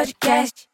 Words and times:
Podcast. 0.00 0.66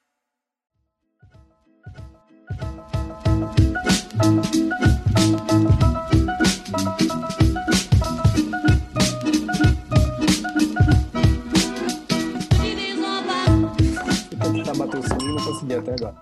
Não 15.24 15.45
consegui 15.45 15.74
até 15.74 15.93
agora. 15.93 16.15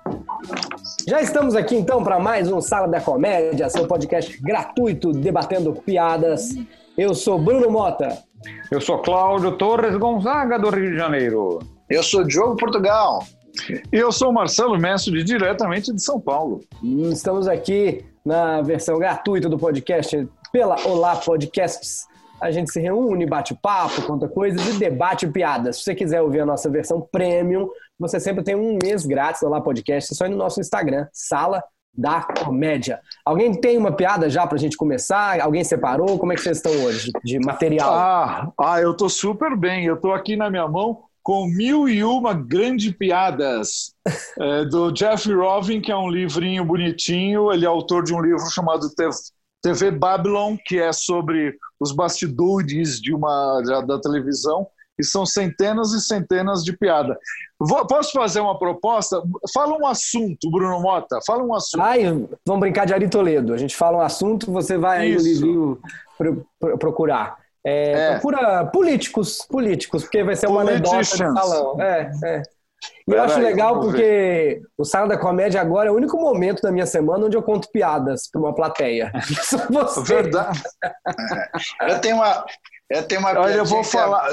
Já 1.06 1.20
estamos 1.20 1.54
aqui 1.54 1.76
então 1.76 2.02
para 2.02 2.18
mais 2.18 2.50
um 2.50 2.62
Sala 2.62 2.88
da 2.88 3.02
Comédia, 3.02 3.68
seu 3.68 3.86
podcast 3.86 4.40
gratuito 4.40 5.12
debatendo 5.12 5.74
piadas. 5.74 6.54
Eu 6.96 7.14
sou 7.14 7.38
Bruno 7.38 7.70
Mota. 7.70 8.24
Eu 8.70 8.80
sou 8.80 9.02
Cláudio 9.02 9.58
Torres 9.58 9.94
Gonzaga, 9.98 10.58
do 10.58 10.70
Rio 10.70 10.92
de 10.92 10.96
Janeiro. 10.96 11.73
Eu 11.94 12.02
sou 12.02 12.24
Diogo 12.24 12.56
Portugal. 12.56 13.24
E 13.70 13.96
eu 13.96 14.10
sou 14.10 14.32
Marcelo 14.32 14.76
Mestre, 14.76 15.22
diretamente 15.22 15.92
de 15.92 16.02
São 16.02 16.20
Paulo. 16.20 16.60
Estamos 17.12 17.46
aqui 17.46 18.04
na 18.26 18.60
versão 18.62 18.98
gratuita 18.98 19.48
do 19.48 19.56
podcast 19.56 20.28
pela 20.52 20.74
Olá 20.88 21.14
Podcasts. 21.14 22.04
A 22.40 22.50
gente 22.50 22.72
se 22.72 22.80
reúne, 22.80 23.26
bate 23.26 23.56
papo, 23.62 24.02
conta 24.02 24.26
coisas 24.26 24.74
e 24.74 24.76
debate 24.76 25.28
piadas. 25.28 25.76
Se 25.76 25.84
você 25.84 25.94
quiser 25.94 26.20
ouvir 26.20 26.40
a 26.40 26.46
nossa 26.46 26.68
versão 26.68 27.00
premium, 27.12 27.68
você 27.96 28.18
sempre 28.18 28.42
tem 28.42 28.56
um 28.56 28.76
mês 28.82 29.06
grátis 29.06 29.42
no 29.42 29.48
Olá 29.48 29.60
Podcast, 29.60 30.16
só 30.16 30.28
no 30.28 30.36
nosso 30.36 30.60
Instagram, 30.60 31.06
Sala 31.12 31.62
da 31.96 32.24
Comédia. 32.24 32.98
Alguém 33.24 33.52
tem 33.52 33.78
uma 33.78 33.92
piada 33.92 34.28
já 34.28 34.44
pra 34.48 34.58
gente 34.58 34.76
começar? 34.76 35.40
Alguém 35.40 35.62
separou? 35.62 36.18
Como 36.18 36.32
é 36.32 36.34
que 36.34 36.42
vocês 36.42 36.56
estão 36.56 36.72
hoje 36.84 37.12
de 37.22 37.38
material? 37.38 37.94
Ah, 37.94 38.52
ah, 38.60 38.80
eu 38.80 38.96
tô 38.96 39.08
super 39.08 39.56
bem. 39.56 39.86
Eu 39.86 39.96
tô 39.96 40.12
aqui 40.12 40.34
na 40.34 40.50
minha 40.50 40.66
mão 40.66 41.04
com 41.24 41.46
mil 41.46 41.88
e 41.88 42.04
uma 42.04 42.34
grande 42.34 42.92
piadas 42.92 43.94
é, 44.38 44.64
do 44.66 44.92
Jeff 44.92 45.32
Rovin, 45.32 45.80
que 45.80 45.90
é 45.90 45.96
um 45.96 46.10
livrinho 46.10 46.64
bonitinho. 46.66 47.50
Ele 47.50 47.64
é 47.64 47.68
autor 47.68 48.04
de 48.04 48.14
um 48.14 48.20
livro 48.20 48.44
chamado 48.50 48.86
TV 49.62 49.90
Babylon, 49.90 50.56
que 50.66 50.78
é 50.78 50.92
sobre 50.92 51.56
os 51.80 51.90
bastidores 51.92 53.00
de 53.00 53.14
uma 53.14 53.62
da, 53.62 53.80
da 53.80 54.00
televisão. 54.00 54.66
E 54.96 55.02
são 55.02 55.26
centenas 55.26 55.92
e 55.92 56.00
centenas 56.00 56.62
de 56.62 56.72
piadas. 56.76 57.16
Vou- 57.58 57.84
posso 57.84 58.12
fazer 58.12 58.38
uma 58.40 58.56
proposta? 58.56 59.20
Fala 59.52 59.76
um 59.76 59.86
assunto, 59.86 60.48
Bruno 60.50 60.78
Mota. 60.80 61.18
Fala 61.26 61.42
um 61.42 61.52
assunto. 61.52 61.80
Ai, 61.82 62.04
vamos 62.46 62.60
brincar 62.60 62.84
de 62.84 62.94
Ari 62.94 63.08
Toledo. 63.08 63.52
A 63.52 63.56
gente 63.56 63.74
fala 63.74 63.98
um 63.98 64.02
assunto, 64.02 64.52
você 64.52 64.78
vai 64.78 64.98
aí 65.00 65.10
no 65.14 65.16
Isso. 65.16 65.26
livrinho 65.26 65.78
pro- 66.16 66.46
pro- 66.60 66.78
procurar. 66.78 67.42
É, 67.66 67.92
É. 67.92 68.10
Procura 68.12 68.66
políticos, 68.66 69.38
políticos, 69.50 70.02
porque 70.02 70.22
vai 70.22 70.36
ser 70.36 70.48
uma 70.48 70.60
anedota 70.60 70.98
de 71.00 71.06
salão. 71.06 71.80
É, 71.80 72.10
é. 72.24 72.42
E 73.08 73.12
eu 73.12 73.22
acho 73.22 73.38
legal 73.40 73.80
porque 73.80 74.60
o 74.76 74.84
Sala 74.84 75.08
da 75.08 75.16
Comédia 75.16 75.58
agora 75.60 75.88
é 75.88 75.90
o 75.92 75.94
único 75.96 76.18
momento 76.20 76.60
da 76.60 76.70
minha 76.70 76.84
semana 76.84 77.24
onde 77.24 77.36
eu 77.36 77.42
conto 77.42 77.70
piadas 77.70 78.28
para 78.30 78.40
uma 78.40 78.54
plateia. 78.54 79.10
Só 79.42 79.56
você. 79.70 80.02
Verdade. 80.02 80.62
Eu 81.88 82.00
tenho 82.00 82.16
uma, 82.16 82.44
eu 82.90 83.02
tenho 83.08 83.20
uma 83.22 83.30
Olha, 83.40 83.54
eu 83.54 83.64
vou 83.64 83.80
piadinha 83.82 83.82
que 83.82 83.90
tem 83.90 84.00
a- 84.00 84.04
falar. 84.04 84.28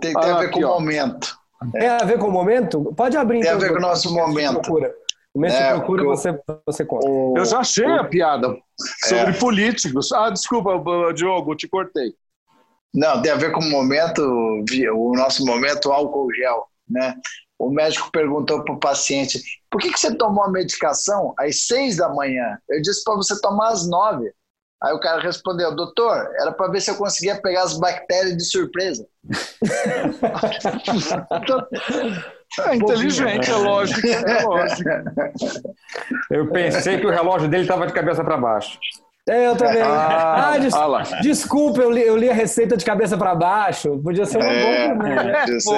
Tem, 0.00 0.12
tem 0.12 0.14
a 0.14 0.18
Olha 0.20 0.34
ver 0.38 0.46
aqui, 0.46 0.60
com 0.62 0.66
o 0.68 0.70
momento. 0.80 1.36
Tem 1.72 1.88
a 1.88 1.98
ver 1.98 2.18
com 2.18 2.26
o 2.28 2.30
momento? 2.30 2.94
Pode 2.96 3.16
abrir 3.16 3.40
Tem 3.40 3.50
a 3.50 3.54
então. 3.54 3.66
ver 3.66 3.72
com 3.72 3.78
o 3.78 3.82
nosso 3.82 4.14
momento. 4.14 4.60
Procura. 4.60 4.94
O 5.34 5.38
momento 5.40 5.54
É, 5.54 5.70
você 5.70 5.74
procura, 5.78 6.04
você, 6.04 6.40
você 6.66 6.84
conta. 6.84 7.08
Eu 7.08 7.44
já 7.44 7.58
achei 7.58 7.86
a 7.86 8.04
piada 8.04 8.56
sobre 9.08 9.30
É. 9.30 9.38
políticos. 9.38 10.12
Ah, 10.12 10.30
desculpa, 10.30 10.80
Diogo, 11.14 11.56
te 11.56 11.66
cortei. 11.68 12.12
Não, 12.94 13.22
tem 13.22 13.32
a 13.32 13.36
ver 13.36 13.52
com 13.52 13.60
o 13.60 13.70
momento, 13.70 14.22
o 14.22 15.12
nosso 15.16 15.44
momento 15.44 15.90
álcool 15.90 16.32
gel, 16.34 16.66
né? 16.88 17.14
O 17.58 17.70
médico 17.70 18.10
perguntou 18.10 18.64
para 18.64 18.74
o 18.74 18.80
paciente: 18.80 19.40
por 19.70 19.80
que, 19.80 19.92
que 19.92 19.98
você 19.98 20.14
tomou 20.14 20.44
a 20.44 20.50
medicação 20.50 21.32
às 21.38 21.66
seis 21.66 21.96
da 21.96 22.08
manhã? 22.08 22.58
Eu 22.68 22.82
disse 22.82 23.02
para 23.04 23.14
você 23.14 23.40
tomar 23.40 23.68
às 23.68 23.88
nove. 23.88 24.30
Aí 24.82 24.92
o 24.92 25.00
cara 25.00 25.22
respondeu: 25.22 25.74
doutor, 25.74 26.28
era 26.40 26.52
para 26.52 26.72
ver 26.72 26.80
se 26.80 26.90
eu 26.90 26.96
conseguia 26.96 27.40
pegar 27.40 27.62
as 27.62 27.78
bactérias 27.78 28.36
de 28.36 28.44
surpresa. 28.44 29.06
É 32.60 32.76
inteligente, 32.76 33.50
é 33.50 33.56
lógico, 33.56 34.06
é 34.06 34.42
lógico. 34.42 34.90
Eu 36.30 36.50
pensei 36.50 37.00
que 37.00 37.06
o 37.06 37.10
relógio 37.10 37.48
dele 37.48 37.62
estava 37.62 37.86
de 37.86 37.94
cabeça 37.94 38.22
para 38.22 38.36
baixo. 38.36 38.78
É, 39.28 39.46
eu 39.46 39.56
também. 39.56 39.80
Ah, 39.82 40.52
Ah, 40.52 40.58
des- 40.58 40.74
ah. 40.74 41.02
Desculpa, 41.22 41.80
eu 41.80 41.90
li, 41.90 42.02
eu 42.02 42.16
li 42.16 42.28
a 42.28 42.34
receita 42.34 42.76
de 42.76 42.84
cabeça 42.84 43.16
para 43.16 43.34
baixo. 43.34 44.00
Podia 44.02 44.26
ser 44.26 44.38
uma 44.38 44.46
É, 44.52 44.94
boa 44.94 45.08
né? 45.08 45.44
isso. 45.48 45.72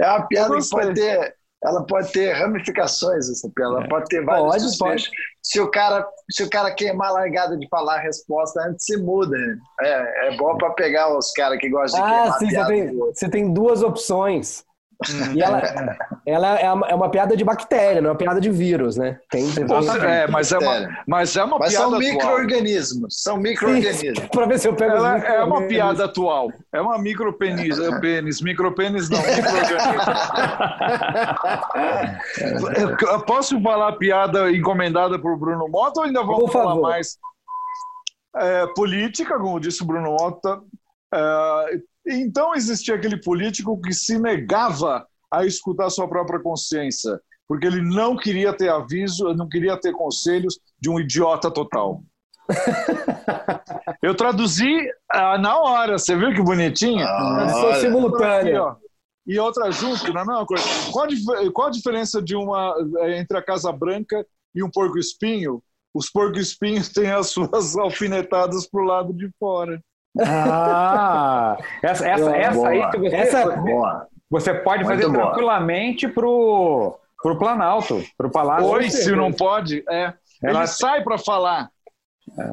é 0.00 0.06
uma 0.08 0.26
piada 0.28 0.56
que 0.56 0.68
pode 0.70 0.94
ter, 0.94 1.34
ela 1.64 1.84
pode 1.86 2.12
ter 2.12 2.32
ramificações, 2.34 3.28
essa 3.28 3.50
piada, 3.52 3.78
ela 3.78 3.88
pode 3.88 4.04
ter 4.08 4.24
vários 4.24 4.46
Pode, 4.46 4.64
desfechos. 4.64 5.10
Se 5.42 5.60
o 5.60 5.68
cara, 5.70 6.06
se 6.30 6.44
o 6.44 6.50
cara 6.50 6.70
queimar 6.72 7.08
a 7.08 7.12
largada 7.14 7.56
de 7.56 7.66
falar 7.68 7.96
a 7.96 8.00
resposta 8.00 8.60
antes, 8.62 8.84
se 8.84 8.96
muda. 8.96 9.36
É, 9.80 10.28
é 10.28 10.36
bom 10.36 10.56
para 10.56 10.70
pegar 10.70 11.16
os 11.16 11.32
caras 11.32 11.58
que 11.58 11.68
gostam 11.68 12.00
de 12.00 12.06
Ah, 12.06 12.20
queimar 12.22 12.38
sim, 12.38 12.50
você 12.50 12.66
tem, 12.66 12.96
você 12.96 13.28
tem 13.28 13.52
duas 13.52 13.82
opções. 13.82 14.64
E 15.32 15.40
ela, 15.40 15.62
ela 16.26 16.58
é, 16.58 16.72
uma, 16.72 16.86
é 16.88 16.94
uma 16.94 17.08
piada 17.08 17.36
de 17.36 17.44
bactéria, 17.44 18.00
não 18.02 18.08
é 18.08 18.12
uma 18.12 18.18
piada 18.18 18.40
de 18.40 18.50
vírus, 18.50 18.96
né? 18.96 19.20
Tem, 19.30 19.48
tem 19.52 19.64
Pô, 19.64 19.76
É, 19.76 20.26
mas 20.26 20.50
é 20.50 20.58
uma, 20.58 21.04
mas 21.06 21.36
é 21.36 21.44
uma 21.44 21.56
Mas 21.56 21.70
piada 21.70 21.88
são 21.88 21.98
micro-organismos, 21.98 23.22
são 23.22 23.36
micro-organismos. 23.36 24.18
Para 24.26 24.46
ver 24.46 24.58
se 24.58 24.66
eu 24.66 24.74
pego 24.74 24.96
Ela 24.96 25.18
é 25.18 25.44
uma 25.44 25.62
piada 25.68 26.04
atual. 26.06 26.50
É 26.72 26.80
uma 26.80 26.98
micropênis, 26.98 27.78
é 27.78 28.00
pênis, 28.00 28.40
micropênis 28.40 29.08
não, 29.08 29.20
microorganismo. 29.22 29.88
Posso 33.24 33.60
falar 33.62 33.88
a 33.90 33.92
piada 33.96 34.50
encomendada 34.50 35.16
por 35.16 35.38
Bruno 35.38 35.68
Mota 35.68 36.00
ou 36.00 36.06
ainda 36.06 36.22
vamos 36.22 36.40
Por 36.46 36.52
falar 36.52 36.72
favor. 36.72 36.82
mais? 36.82 37.16
É, 38.34 38.66
política, 38.74 39.38
como 39.38 39.60
disse 39.60 39.80
o 39.82 39.86
Bruno 39.86 40.10
Mota. 40.18 40.60
É, 41.14 41.78
então 42.08 42.54
existia 42.54 42.94
aquele 42.94 43.20
político 43.20 43.80
que 43.80 43.92
se 43.92 44.18
negava 44.18 45.06
a 45.30 45.44
escutar 45.44 45.90
sua 45.90 46.08
própria 46.08 46.40
consciência, 46.40 47.20
porque 47.46 47.66
ele 47.66 47.82
não 47.82 48.16
queria 48.16 48.52
ter 48.52 48.68
aviso, 48.68 49.32
não 49.34 49.48
queria 49.48 49.76
ter 49.78 49.92
conselhos 49.92 50.58
de 50.80 50.88
um 50.88 50.98
idiota 50.98 51.50
total. 51.50 52.02
Eu 54.02 54.14
traduzi 54.14 54.70
ah, 55.10 55.38
na 55.38 55.58
hora, 55.58 55.98
você 55.98 56.16
viu 56.16 56.32
que 56.34 56.42
bonitinho? 56.42 57.04
Ah, 57.06 57.36
Tradução 57.36 57.64
olha. 57.64 57.80
simultânea. 57.80 58.76
E 59.26 59.38
outra 59.38 59.70
junto, 59.70 60.10
não 60.10 60.20
é 60.20 60.22
a 60.22 60.26
mesma 60.26 60.46
coisa. 60.46 60.64
Qual 60.90 61.04
a, 61.04 61.52
qual 61.52 61.68
a 61.68 61.70
diferença 61.70 62.22
de 62.22 62.34
uma 62.34 62.74
eh, 63.00 63.18
entre 63.18 63.36
a 63.36 63.42
Casa 63.42 63.70
Branca 63.70 64.26
e 64.54 64.62
um 64.62 64.70
porco-espinho? 64.70 65.62
Os 65.92 66.08
porco-espinhos 66.10 66.88
têm 66.92 67.10
as 67.10 67.28
suas 67.28 67.76
alfinetadas 67.76 68.66
pro 68.66 68.84
lado 68.84 69.12
de 69.12 69.30
fora. 69.38 69.82
Ah, 70.20 71.56
essa, 71.82 72.08
essa, 72.08 72.36
essa 72.36 72.54
Boa. 72.54 72.68
aí 72.68 72.90
que 72.90 72.98
você, 72.98 73.16
Essa- 73.16 73.56
Boa. 73.56 74.06
você 74.30 74.54
pode 74.54 74.84
Muito 74.84 74.96
fazer 74.96 75.10
boa. 75.12 75.26
tranquilamente 75.26 76.08
pro, 76.08 76.98
pro 77.22 77.38
Planalto, 77.38 78.02
pro 78.16 78.30
Palácio. 78.30 78.66
Oi, 78.68 78.90
se 78.90 79.10
não 79.14 79.32
pode, 79.32 79.84
é. 79.88 80.12
Ela- 80.42 80.60
Ele 80.60 80.66
sai 80.66 81.02
para 81.02 81.18
falar. 81.18 81.68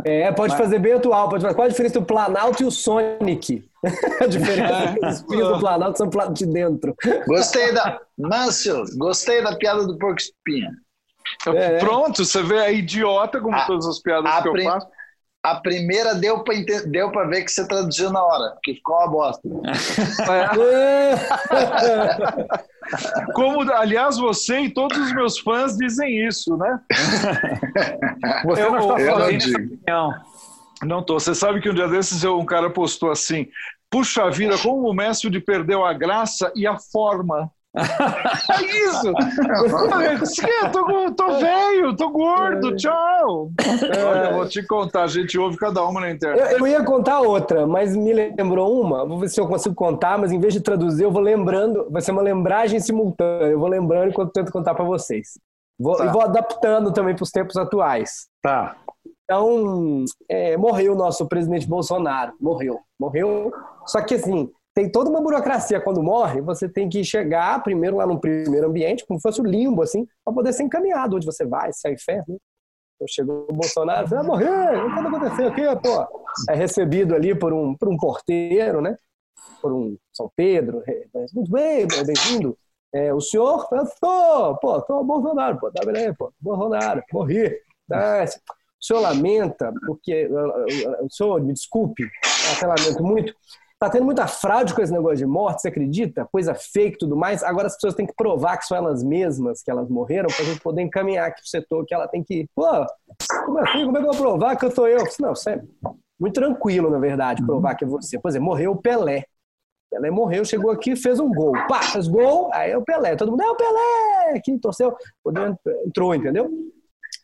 É, 0.05 0.31
pode 0.31 0.55
fazer 0.55 0.79
bem 0.79 0.93
atual. 0.93 1.27
Pode 1.29 1.43
fazer. 1.43 1.53
Qual 1.53 1.65
a 1.65 1.69
diferença 1.69 1.99
do 1.99 2.05
Planalto 2.05 2.63
e 2.63 2.65
o 2.65 2.71
Sonic? 2.71 3.67
a 4.21 4.25
diferença 4.25 4.73
é 4.73 4.93
que 4.93 5.05
os 5.05 5.15
espinhos 5.15 5.47
do 5.49 5.59
Planalto 5.59 5.97
são 5.97 6.09
lado 6.13 6.33
de 6.33 6.45
dentro. 6.45 6.95
Gostei 7.27 7.73
da. 7.73 7.99
Mâncio, 8.17 8.83
gostei 8.97 9.43
da 9.43 9.55
piada 9.57 9.85
do 9.85 9.97
porco 9.97 10.19
espinha. 10.19 10.71
É. 11.47 11.77
Pronto, 11.79 12.23
você 12.23 12.41
vê 12.41 12.59
a 12.59 12.71
idiota, 12.71 13.41
como 13.41 13.55
A- 13.55 13.65
todas 13.65 13.85
as 13.85 13.99
piadas 13.99 14.31
que 14.41 14.47
eu 14.47 14.63
faço. 14.63 14.87
A 15.45 15.55
primeira 15.61 16.15
deu 16.15 16.43
para 16.43 16.55
deu 16.87 17.11
pra 17.11 17.25
ver 17.25 17.43
que 17.43 17.51
você 17.51 17.67
traduziu 17.67 18.09
na 18.11 18.23
hora, 18.23 18.51
porque 18.53 18.73
ficou 18.73 18.95
uma 18.95 19.07
bosta. 19.07 19.47
Como, 23.33 23.61
aliás, 23.71 24.17
você 24.17 24.61
e 24.61 24.69
todos 24.69 24.97
os 24.97 25.13
meus 25.13 25.39
fãs 25.39 25.75
dizem 25.77 26.25
isso, 26.27 26.55
né? 26.57 26.79
Você 28.45 28.63
Eu- 28.63 28.71
não 28.71 28.97
está 28.97 29.29
nessa 29.29 29.37
digo. 29.51 29.73
opinião. 29.75 30.13
Não 30.83 31.03
tô. 31.03 31.19
Você 31.19 31.33
sabe 31.33 31.61
que 31.61 31.69
um 31.69 31.73
dia 31.73 31.87
desses 31.87 32.23
eu- 32.23 32.37
um 32.39 32.45
cara 32.45 32.69
postou 32.69 33.11
assim: 33.11 33.47
Puxa 33.89 34.29
vida, 34.29 34.57
como 34.57 34.89
o 34.89 34.93
Messi 34.93 35.29
de 35.29 35.39
perdeu 35.39 35.85
a 35.85 35.93
graça 35.93 36.51
e 36.55 36.67
a 36.67 36.77
forma. 36.77 37.49
É 37.75 38.65
isso! 38.87 39.07
Eu 40.63 40.71
tô, 40.71 41.11
tô 41.11 41.39
velho, 41.39 41.95
tô 41.95 42.09
gordo, 42.09 42.75
tchau! 42.75 43.51
Olha, 44.07 44.29
eu 44.29 44.33
vou 44.35 44.47
te 44.47 44.65
contar, 44.65 45.03
a 45.03 45.07
gente 45.07 45.37
ouve 45.37 45.57
cada 45.57 45.83
uma 45.83 46.01
na 46.01 46.11
internet. 46.11 46.53
Eu, 46.53 46.59
eu 46.59 46.67
ia 46.67 46.83
contar 46.83 47.21
outra, 47.21 47.67
mas 47.67 47.95
me 47.95 48.13
lembrou 48.13 48.81
uma. 48.81 49.05
Vou 49.05 49.19
ver 49.19 49.29
se 49.29 49.39
eu 49.39 49.47
consigo 49.47 49.75
contar, 49.75 50.17
mas 50.17 50.31
em 50.31 50.39
vez 50.39 50.53
de 50.53 50.61
traduzir, 50.61 51.03
eu 51.03 51.11
vou 51.11 51.21
lembrando. 51.21 51.87
Vai 51.91 52.01
ser 52.01 52.11
uma 52.11 52.21
lembragem 52.21 52.79
simultânea. 52.79 53.47
Eu 53.47 53.59
vou 53.59 53.67
lembrando 53.67 54.09
enquanto 54.09 54.31
tento 54.31 54.51
contar 54.51 54.73
para 54.73 54.85
vocês. 54.85 55.39
Vou, 55.77 55.97
Tá. 55.97 56.05
E 56.05 56.09
vou 56.09 56.21
adaptando 56.21 56.93
também 56.93 57.15
para 57.15 57.23
os 57.23 57.31
tempos 57.31 57.57
atuais. 57.57 58.27
Tá. 58.41 58.77
Então, 59.25 60.05
é, 60.29 60.55
morreu 60.55 60.93
o 60.93 60.97
nosso 60.97 61.27
presidente 61.27 61.67
Bolsonaro. 61.67 62.33
Morreu. 62.39 62.79
Morreu. 62.99 63.51
Só 63.85 64.01
que, 64.01 64.15
assim, 64.15 64.49
tem 64.75 64.91
toda 64.91 65.09
uma 65.09 65.21
burocracia. 65.21 65.79
Quando 65.79 66.03
morre, 66.03 66.41
você 66.41 66.67
tem 66.67 66.89
que 66.89 67.03
chegar 67.03 67.63
primeiro 67.63 67.95
lá 67.95 68.05
no 68.05 68.19
primeiro 68.19 68.67
ambiente, 68.67 69.05
como 69.07 69.17
se 69.17 69.23
fosse 69.23 69.41
o 69.41 69.45
limbo, 69.45 69.81
assim, 69.81 70.05
para 70.23 70.33
poder 70.33 70.51
ser 70.51 70.63
encaminhado 70.63 71.15
onde 71.15 71.25
você 71.25 71.45
vai, 71.45 71.71
se 71.71 71.87
é 71.87 71.93
inferno. 71.93 72.37
Então 72.95 73.07
chegou 73.07 73.47
o 73.49 73.53
Bolsonaro, 73.53 74.07
vai 74.07 74.23
morrer, 74.23 74.77
o 74.77 74.93
que 74.93 74.99
está 74.99 75.07
acontecendo 75.07 75.47
aqui, 75.47 75.61
pô? 75.81 76.23
É 76.49 76.55
recebido 76.55 77.15
ali 77.15 77.33
por 77.33 77.53
um, 77.53 77.73
por 77.75 77.87
um 77.87 77.97
porteiro, 77.97 78.81
né? 78.81 78.97
Por 79.61 79.71
um 79.71 79.97
São 80.13 80.29
Pedro, 80.35 80.83
muito 81.33 81.51
bem, 81.51 81.87
bem-vindo. 82.05 82.57
É, 82.93 83.13
o 83.13 83.19
senhor, 83.19 83.67
eu 83.71 83.85
tô, 83.99 84.55
pô, 84.57 84.81
tô 84.81 85.03
Bolsonaro, 85.03 85.57
pô, 85.57 85.71
tá 85.71 85.85
bem, 85.85 86.13
pô, 86.13 86.31
Bolsonaro, 86.39 87.01
morri. 87.13 87.49
Tá, 87.87 88.25
o 88.25 88.85
senhor 88.85 88.99
lamenta, 89.01 89.73
porque, 89.85 90.29
o 91.01 91.09
senhor, 91.09 91.41
me 91.41 91.53
desculpe, 91.53 92.03
eu 92.61 92.67
lamento 92.67 93.03
muito, 93.03 93.33
Tá 93.77 93.89
tendo 93.89 94.05
muita 94.05 94.25
fraude 94.25 94.73
com 94.73 94.81
esse 94.81 94.91
negócio 94.91 95.17
de 95.17 95.25
morte, 95.25 95.61
você 95.61 95.67
acredita? 95.67 96.25
Coisa 96.31 96.55
fake 96.55 96.95
e 96.95 96.97
tudo 96.97 97.15
mais. 97.15 97.43
Agora 97.43 97.67
as 97.67 97.75
pessoas 97.75 97.93
têm 97.93 98.05
que 98.05 98.13
provar 98.15 98.57
que 98.57 98.65
são 98.65 98.77
elas 98.77 99.03
mesmas 99.03 99.61
que 99.61 99.69
elas 99.69 99.89
morreram 99.89 100.27
pra 100.27 100.45
gente 100.45 100.61
poder 100.61 100.81
encaminhar 100.81 101.27
aqui 101.27 101.41
pro 101.41 101.49
setor 101.49 101.85
que 101.85 101.93
ela 101.93 102.07
tem 102.07 102.23
que 102.23 102.41
ir. 102.41 102.49
Pô, 102.55 102.65
como 103.45 103.59
assim? 103.59 103.85
Como 103.85 103.97
é 103.97 104.01
que 104.01 104.07
eu 104.07 104.13
vou 104.13 104.21
provar 104.21 104.55
que 104.55 104.65
eu 104.65 104.71
sou 104.71 104.87
eu? 104.87 105.03
Não, 105.19 105.33
isso 105.33 105.49
é 105.49 105.61
muito 106.17 106.33
tranquilo, 106.33 106.89
na 106.89 106.99
verdade, 106.99 107.45
provar 107.45 107.75
que 107.75 107.83
é 107.83 107.87
você. 107.87 108.17
Por 108.17 108.29
exemplo, 108.29 108.47
morreu 108.47 108.71
o 108.71 108.81
Pelé. 108.81 109.25
Pelé 109.91 110.09
morreu, 110.09 110.45
chegou 110.45 110.71
aqui, 110.71 110.95
fez 110.95 111.19
um 111.19 111.29
gol. 111.29 111.53
Pá, 111.67 111.81
fez 111.81 112.07
gol, 112.07 112.49
aí 112.53 112.71
é 112.71 112.77
o 112.77 112.83
Pelé. 112.83 113.15
Todo 113.17 113.31
mundo, 113.31 113.43
é 113.43 113.49
o 113.49 113.55
Pelé! 113.55 114.37
Aqui 114.37 114.57
torceu, 114.57 114.95
entrou, 115.85 116.15
entendeu? 116.15 116.49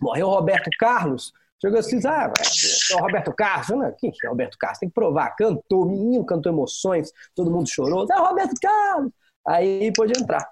Morreu 0.01 0.27
o 0.27 0.31
Roberto 0.31 0.69
Carlos, 0.77 1.31
Chegou 1.61 1.79
assim, 1.79 1.99
ah, 2.07 2.33
é 2.91 2.95
o 2.95 2.99
Roberto 2.99 3.33
Carlos. 3.35 3.69
Não, 3.69 3.95
quem 3.95 4.11
é 4.23 4.27
o 4.27 4.31
Roberto 4.31 4.57
Carlos? 4.57 4.79
Tem 4.79 4.89
que 4.89 4.95
provar. 4.95 5.35
Cantou, 5.35 5.85
menino 5.85 6.25
cantou 6.25 6.51
emoções, 6.51 7.11
todo 7.35 7.51
mundo 7.51 7.69
chorou. 7.69 8.07
É 8.11 8.19
o 8.19 8.25
Roberto 8.25 8.55
Carlos. 8.59 9.11
Aí 9.47 9.93
pode 9.95 10.19
entrar. 10.19 10.49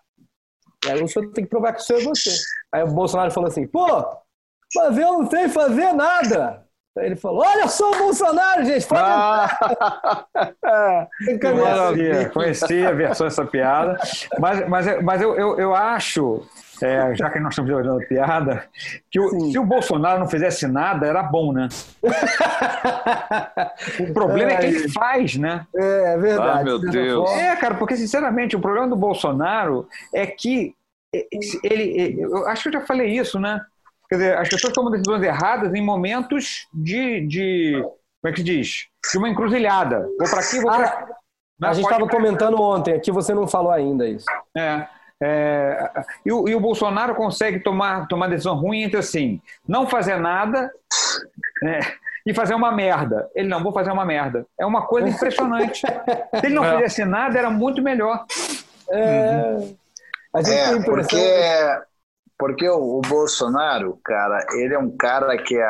Aí 0.85 1.01
o 1.01 1.07
senhor 1.07 1.31
tem 1.33 1.43
que 1.43 1.49
provar 1.49 1.73
que 1.73 1.81
o 1.81 1.83
senhor 1.83 2.01
é 2.01 2.05
você. 2.05 2.29
Aí 2.71 2.83
o 2.83 2.93
Bolsonaro 2.93 3.31
falou 3.31 3.49
assim, 3.49 3.67
pô, 3.67 3.85
mas 4.75 4.97
eu 4.97 5.13
não 5.13 5.29
sei 5.29 5.49
fazer 5.49 5.93
nada. 5.93 6.68
Aí 6.99 7.07
ele 7.07 7.15
falou, 7.15 7.43
olha 7.45 7.67
só 7.67 7.91
o 7.91 7.97
Bolsonaro, 7.97 8.65
gente, 8.65 8.85
pode 8.85 9.01
ah, 9.03 9.57
Maravilha. 11.55 12.29
Conheci 12.29 12.85
a 12.85 12.91
versão 12.91 13.27
dessa 13.27 13.45
piada. 13.45 13.97
Mas, 14.39 14.67
mas, 14.67 15.03
mas 15.03 15.21
eu, 15.21 15.35
eu, 15.35 15.59
eu 15.59 15.75
acho 15.75 16.43
é, 16.81 17.13
já 17.15 17.29
que 17.29 17.39
nós 17.39 17.51
estamos 17.53 17.71
olhando 17.71 18.05
piada, 18.07 18.65
que 19.11 19.19
o, 19.19 19.51
se 19.51 19.59
o 19.59 19.65
Bolsonaro 19.65 20.19
não 20.19 20.27
fizesse 20.27 20.67
nada, 20.67 21.05
era 21.05 21.21
bom, 21.21 21.51
né? 21.51 21.67
o 23.99 24.13
problema 24.13 24.51
é, 24.51 24.53
é 24.53 24.57
que 24.57 24.65
ele 24.65 24.89
faz, 24.89 25.35
né? 25.35 25.65
É, 25.75 26.13
é 26.13 26.17
verdade. 26.17 26.59
Ah, 26.61 26.63
meu 26.63 26.79
Deus. 26.79 27.29
É, 27.31 27.55
cara, 27.55 27.75
porque, 27.75 27.97
sinceramente, 27.97 28.55
o 28.55 28.59
problema 28.59 28.87
do 28.87 28.95
Bolsonaro 28.95 29.87
é 30.13 30.25
que 30.25 30.73
ele, 31.63 32.21
eu 32.21 32.47
acho 32.47 32.63
que 32.63 32.69
eu 32.69 32.73
já 32.73 32.81
falei 32.81 33.09
isso, 33.11 33.39
né? 33.39 33.61
Quer 34.09 34.15
dizer, 34.15 34.37
as 34.37 34.49
pessoas 34.49 34.73
tomam 34.73 34.91
decisões 34.91 35.21
erradas 35.23 35.73
em 35.73 35.81
momentos 35.81 36.67
de, 36.73 37.27
de 37.27 37.83
como 38.21 38.29
é 38.29 38.31
que 38.31 38.39
se 38.39 38.43
diz? 38.43 38.87
De 39.11 39.17
uma 39.17 39.29
encruzilhada. 39.29 40.09
Vou 40.17 40.29
para 40.29 40.39
aqui, 40.39 40.59
vou 40.59 40.71
para 40.71 41.07
ah, 41.61 41.69
A 41.69 41.73
gente 41.73 41.85
estava 41.85 42.07
comentando 42.07 42.59
ontem, 42.61 42.93
aqui 42.93 43.11
você 43.11 43.33
não 43.33 43.47
falou 43.47 43.71
ainda 43.71 44.07
isso. 44.07 44.25
É. 44.55 44.87
É, 45.21 45.91
e, 46.25 46.31
o, 46.31 46.47
e, 46.47 46.55
o, 46.55 46.61
Bolsonaro 46.61 47.13
consegue 47.13 47.59
tomar, 47.59 48.07
tomar 48.07 48.29
decisão 48.29 48.55
ruim 48.55 48.83
entre 48.83 48.99
assim, 48.99 49.41
não 49.67 49.85
fazer 49.85 50.17
nada 50.17 50.71
é, 51.65 51.79
e 52.25 52.33
fazer 52.33 52.53
uma 52.53 52.71
merda. 52.71 53.29
Ele 53.35 53.49
não, 53.49 53.61
vou 53.61 53.73
fazer 53.73 53.91
uma 53.91 54.05
merda. 54.05 54.45
É 54.57 54.65
uma 54.65 54.87
coisa 54.87 55.09
impressionante. 55.09 55.81
Se 55.81 56.45
ele 56.45 56.55
não 56.55 56.63
é. 56.63 56.77
fizesse 56.77 57.03
nada, 57.03 57.37
era 57.37 57.49
muito 57.49 57.81
melhor. 57.81 58.25
É, 58.89 59.57
uhum. 59.57 59.77
é 60.35 60.83
porque, 60.85 61.17
porque 62.39 62.67
o, 62.67 62.97
o, 62.97 63.01
Bolsonaro, 63.01 63.99
cara, 64.03 64.43
ele 64.53 64.73
é 64.73 64.79
um 64.79 64.95
cara 64.95 65.37
que 65.37 65.59
a, 65.59 65.67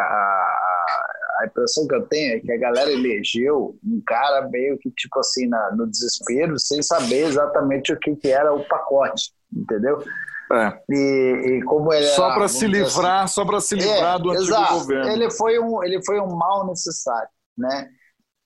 a 1.42 1.46
impressão 1.48 1.88
que 1.88 1.96
eu 1.96 2.08
tenho 2.08 2.38
é 2.38 2.40
que 2.40 2.52
a 2.52 2.58
galera 2.58 2.92
elegeu 2.92 3.76
um 3.84 4.02
cara 4.06 4.48
meio 4.50 4.78
que, 4.78 4.92
tipo 4.92 5.20
assim, 5.20 5.48
na, 5.48 5.72
no 5.76 5.88
desespero, 5.88 6.60
sem 6.60 6.82
saber 6.82 7.26
exatamente 7.26 7.92
o 7.92 8.00
que, 8.00 8.16
que 8.16 8.30
era 8.30 8.54
o 8.54 8.64
pacote 8.66 9.34
entendeu? 9.56 10.04
É. 10.52 10.82
E, 10.90 11.60
e, 11.60 11.64
como 11.64 11.94
ele 11.94 12.08
só 12.08 12.34
para 12.34 12.48
se 12.48 12.66
livrar, 12.66 13.24
assim, 13.24 13.34
só 13.34 13.46
para 13.46 13.60
se 13.60 13.76
livrar 13.76 14.16
é, 14.16 14.20
do 14.20 14.32
antigo 14.32 14.46
exato. 14.46 14.74
governo. 14.74 15.12
Ele 15.12 15.32
foi 15.32 15.60
um, 15.60 15.84
ele 15.84 16.04
foi 16.04 16.20
um 16.20 16.36
mal 16.36 16.66
necessário, 16.68 17.30
né? 17.58 17.88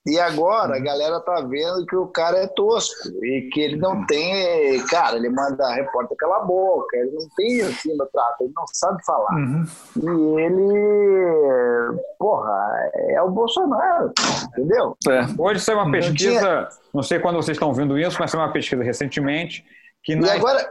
E 0.05 0.19
agora 0.19 0.73
a 0.73 0.77
uhum. 0.77 0.83
galera 0.83 1.19
tá 1.21 1.39
vendo 1.41 1.85
que 1.85 1.95
o 1.95 2.07
cara 2.07 2.37
é 2.39 2.47
tosco 2.47 3.07
e 3.23 3.49
que 3.53 3.61
ele 3.61 3.77
não 3.77 4.05
tem, 4.05 4.85
cara, 4.87 5.15
ele 5.15 5.29
manda 5.29 5.65
a 5.65 5.75
repórter 5.75 6.17
calar 6.17 6.41
a 6.41 6.45
boca, 6.45 6.97
ele 6.97 7.11
não 7.11 7.27
tem 7.37 7.61
assim 7.61 7.95
no 7.95 8.05
trato, 8.07 8.41
ele 8.41 8.51
não 8.53 8.65
sabe 8.73 9.03
falar. 9.05 9.33
Uhum. 9.33 9.65
E 9.95 10.41
ele, 10.41 12.01
porra, 12.19 12.91
é 13.11 13.21
o 13.21 13.31
Bolsonaro, 13.31 14.11
entendeu? 14.49 14.97
É. 15.07 15.21
Hoje 15.37 15.61
saiu 15.61 15.79
uma 15.79 15.89
pesquisa, 15.89 16.39
tinha... 16.39 16.69
não 16.93 17.01
sei 17.01 17.19
quando 17.19 17.37
vocês 17.37 17.55
estão 17.55 17.73
vendo 17.73 17.97
isso, 17.97 18.17
mas 18.19 18.29
saiu 18.29 18.43
uma 18.43 18.51
pesquisa 18.51 18.83
recentemente 18.83 19.63
que 20.03 20.15
E 20.15 20.29
agora, 20.29 20.67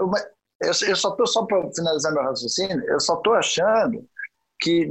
eu, 0.60 0.94
só 0.94 1.08
estou, 1.08 1.26
só 1.26 1.46
para 1.46 1.66
finalizar 1.74 2.12
meu 2.12 2.22
raciocínio, 2.22 2.84
eu 2.86 3.00
só 3.00 3.14
estou 3.14 3.32
achando 3.32 4.04
que 4.62 4.88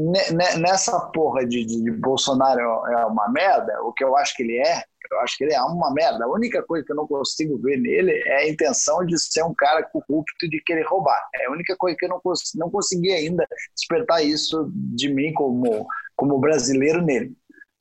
nessa 0.60 1.00
porra 1.00 1.46
de, 1.46 1.66
de, 1.66 1.82
de, 1.82 1.92
Bolsonaro 1.92 2.60
é 2.60 3.06
uma 3.06 3.30
merda, 3.30 3.82
o 3.84 3.94
que 3.94 4.04
eu 4.04 4.18
acho 4.18 4.36
que 4.36 4.44
ele 4.44 4.58
é, 4.58 4.84
eu 5.10 5.20
acho 5.22 5.38
que 5.38 5.46
ele 5.46 5.54
é 5.54 5.62
uma 5.62 5.94
merda. 5.94 6.26
A 6.26 6.30
única 6.30 6.62
coisa 6.64 6.86
que 6.86 6.92
eu 6.92 6.96
não 6.96 7.08
consigo 7.08 7.58
ver 7.58 7.78
nele 7.78 8.12
é 8.26 8.38
a 8.38 8.50
intenção 8.50 9.06
de 9.06 9.18
ser 9.18 9.44
um 9.44 9.54
cara 9.54 9.82
corrupto 9.84 10.46
e 10.46 10.50
de 10.50 10.62
querer 10.62 10.86
roubar. 10.86 11.22
É 11.36 11.46
a 11.46 11.52
única 11.52 11.76
coisa 11.78 11.96
que 11.98 12.06
eu 12.06 12.10
não, 12.10 12.20
cons 12.20 12.52
não 12.56 12.70
consegui 12.70 13.14
ainda 13.14 13.48
despertar 13.74 14.24
isso 14.24 14.70
de 14.76 15.14
mim 15.14 15.34
como, 15.34 15.88
como 16.18 16.40
brasileiro 16.40 17.02
nele. 17.02 17.34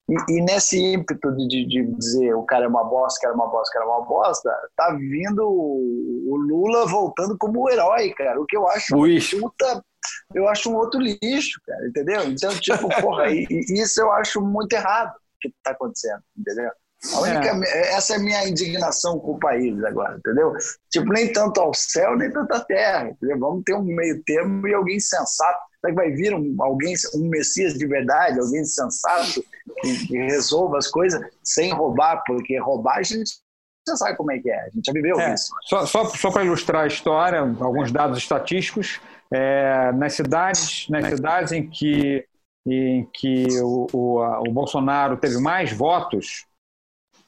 E, 0.09 0.39
e, 0.39 0.43
nesse 0.43 0.77
ímpeto 0.93 1.33
de, 1.37 1.67
de, 1.67 1.87
dizer 1.95 2.35
o 2.35 2.43
cara 2.43 2.65
é 2.65 2.69
uma 2.69 2.85
bosta, 2.85 3.21
cara 3.21 3.33
é 3.33 3.37
uma 3.37 3.49
bosta, 3.49 3.73
cara 3.73 3.85
é 3.85 3.89
uma 3.89 4.05
bosta, 4.05 4.51
tá 4.77 4.93
vindo 4.93 5.41
o, 5.41 6.33
o 6.33 6.37
Lula 6.37 6.87
voltando 6.87 7.37
como 7.39 7.63
o 7.63 7.71
herói, 7.71 8.11
cara. 8.11 8.41
O 8.41 8.47
que 8.47 8.57
eu 8.57 8.69
acho 8.69 8.97
puta, 9.41 9.85
eu 10.35 10.49
acho 10.49 10.71
um 10.71 10.77
outro 10.77 11.01
lixo, 11.01 11.61
cara, 11.67 11.87
entendeu? 11.87 12.25
Então, 12.25 12.51
tipo, 12.59 12.89
porra, 13.01 13.31
e, 13.31 13.47
e 13.51 13.81
isso 13.81 14.01
eu 14.01 14.13
acho 14.13 14.41
muito 14.41 14.73
errado 14.73 15.15
que 15.41 15.53
tá 15.63 15.71
acontecendo, 15.71 16.23
entendeu? 16.37 16.71
Única, 17.15 17.67
é. 17.67 17.95
Essa 17.95 18.15
é 18.15 18.17
a 18.17 18.21
minha 18.21 18.47
indignação 18.47 19.19
com 19.19 19.33
o 19.33 19.39
país 19.39 19.83
agora, 19.85 20.19
entendeu? 20.19 20.53
Tipo, 20.91 21.13
nem 21.13 21.33
tanto 21.33 21.59
ao 21.59 21.73
céu, 21.73 22.15
nem 22.15 22.31
tanto 22.31 22.53
à 22.53 22.61
terra, 22.61 23.09
entendeu? 23.09 23.39
Vamos 23.39 23.63
ter 23.65 23.75
um 23.75 23.83
meio 23.83 24.23
termo 24.23 24.69
e 24.69 24.75
alguém 24.75 25.01
sensato 25.01 25.71
Será 25.81 25.95
que 25.95 25.97
vai 25.97 26.11
vir 26.11 26.35
um, 26.35 26.55
alguém, 26.61 26.95
um 27.15 27.29
Messias 27.29 27.75
de 27.75 27.87
verdade, 27.87 28.39
alguém 28.39 28.65
sensato, 28.65 29.43
que, 29.81 30.07
que, 30.07 30.17
resolva 30.19 30.77
as 30.77 30.87
coisas 30.87 31.21
sem 31.43 31.73
roubar? 31.73 32.23
Porque 32.27 32.59
roubar 32.59 32.99
a 32.99 33.03
gente 33.03 33.31
já 33.89 33.97
sabe 33.97 34.17
como 34.17 34.31
é 34.31 34.39
que 34.39 34.51
é, 34.51 34.61
a 34.61 34.69
gente 34.69 34.85
já 34.85 34.93
viveu 34.93 35.19
é, 35.19 35.35
isso. 35.35 35.51
Só, 35.63 35.87
só, 35.87 36.05
só 36.05 36.31
para 36.31 36.45
ilustrar 36.45 36.85
a 36.85 36.87
história, 36.87 37.41
alguns 37.41 37.91
dados 37.91 38.19
estatísticos, 38.19 39.01
é, 39.33 39.93
nas 39.93 40.15
cidades, 40.15 40.89
nas 40.89 41.07
cidades 41.07 41.53
em 41.53 41.69
que, 41.69 42.27
em 42.67 43.05
que 43.13 43.47
o, 43.63 43.87
o, 43.93 44.21
o 44.49 44.53
Bolsonaro 44.53 45.17
teve 45.17 45.39
mais 45.39 45.73
votos, 45.73 46.47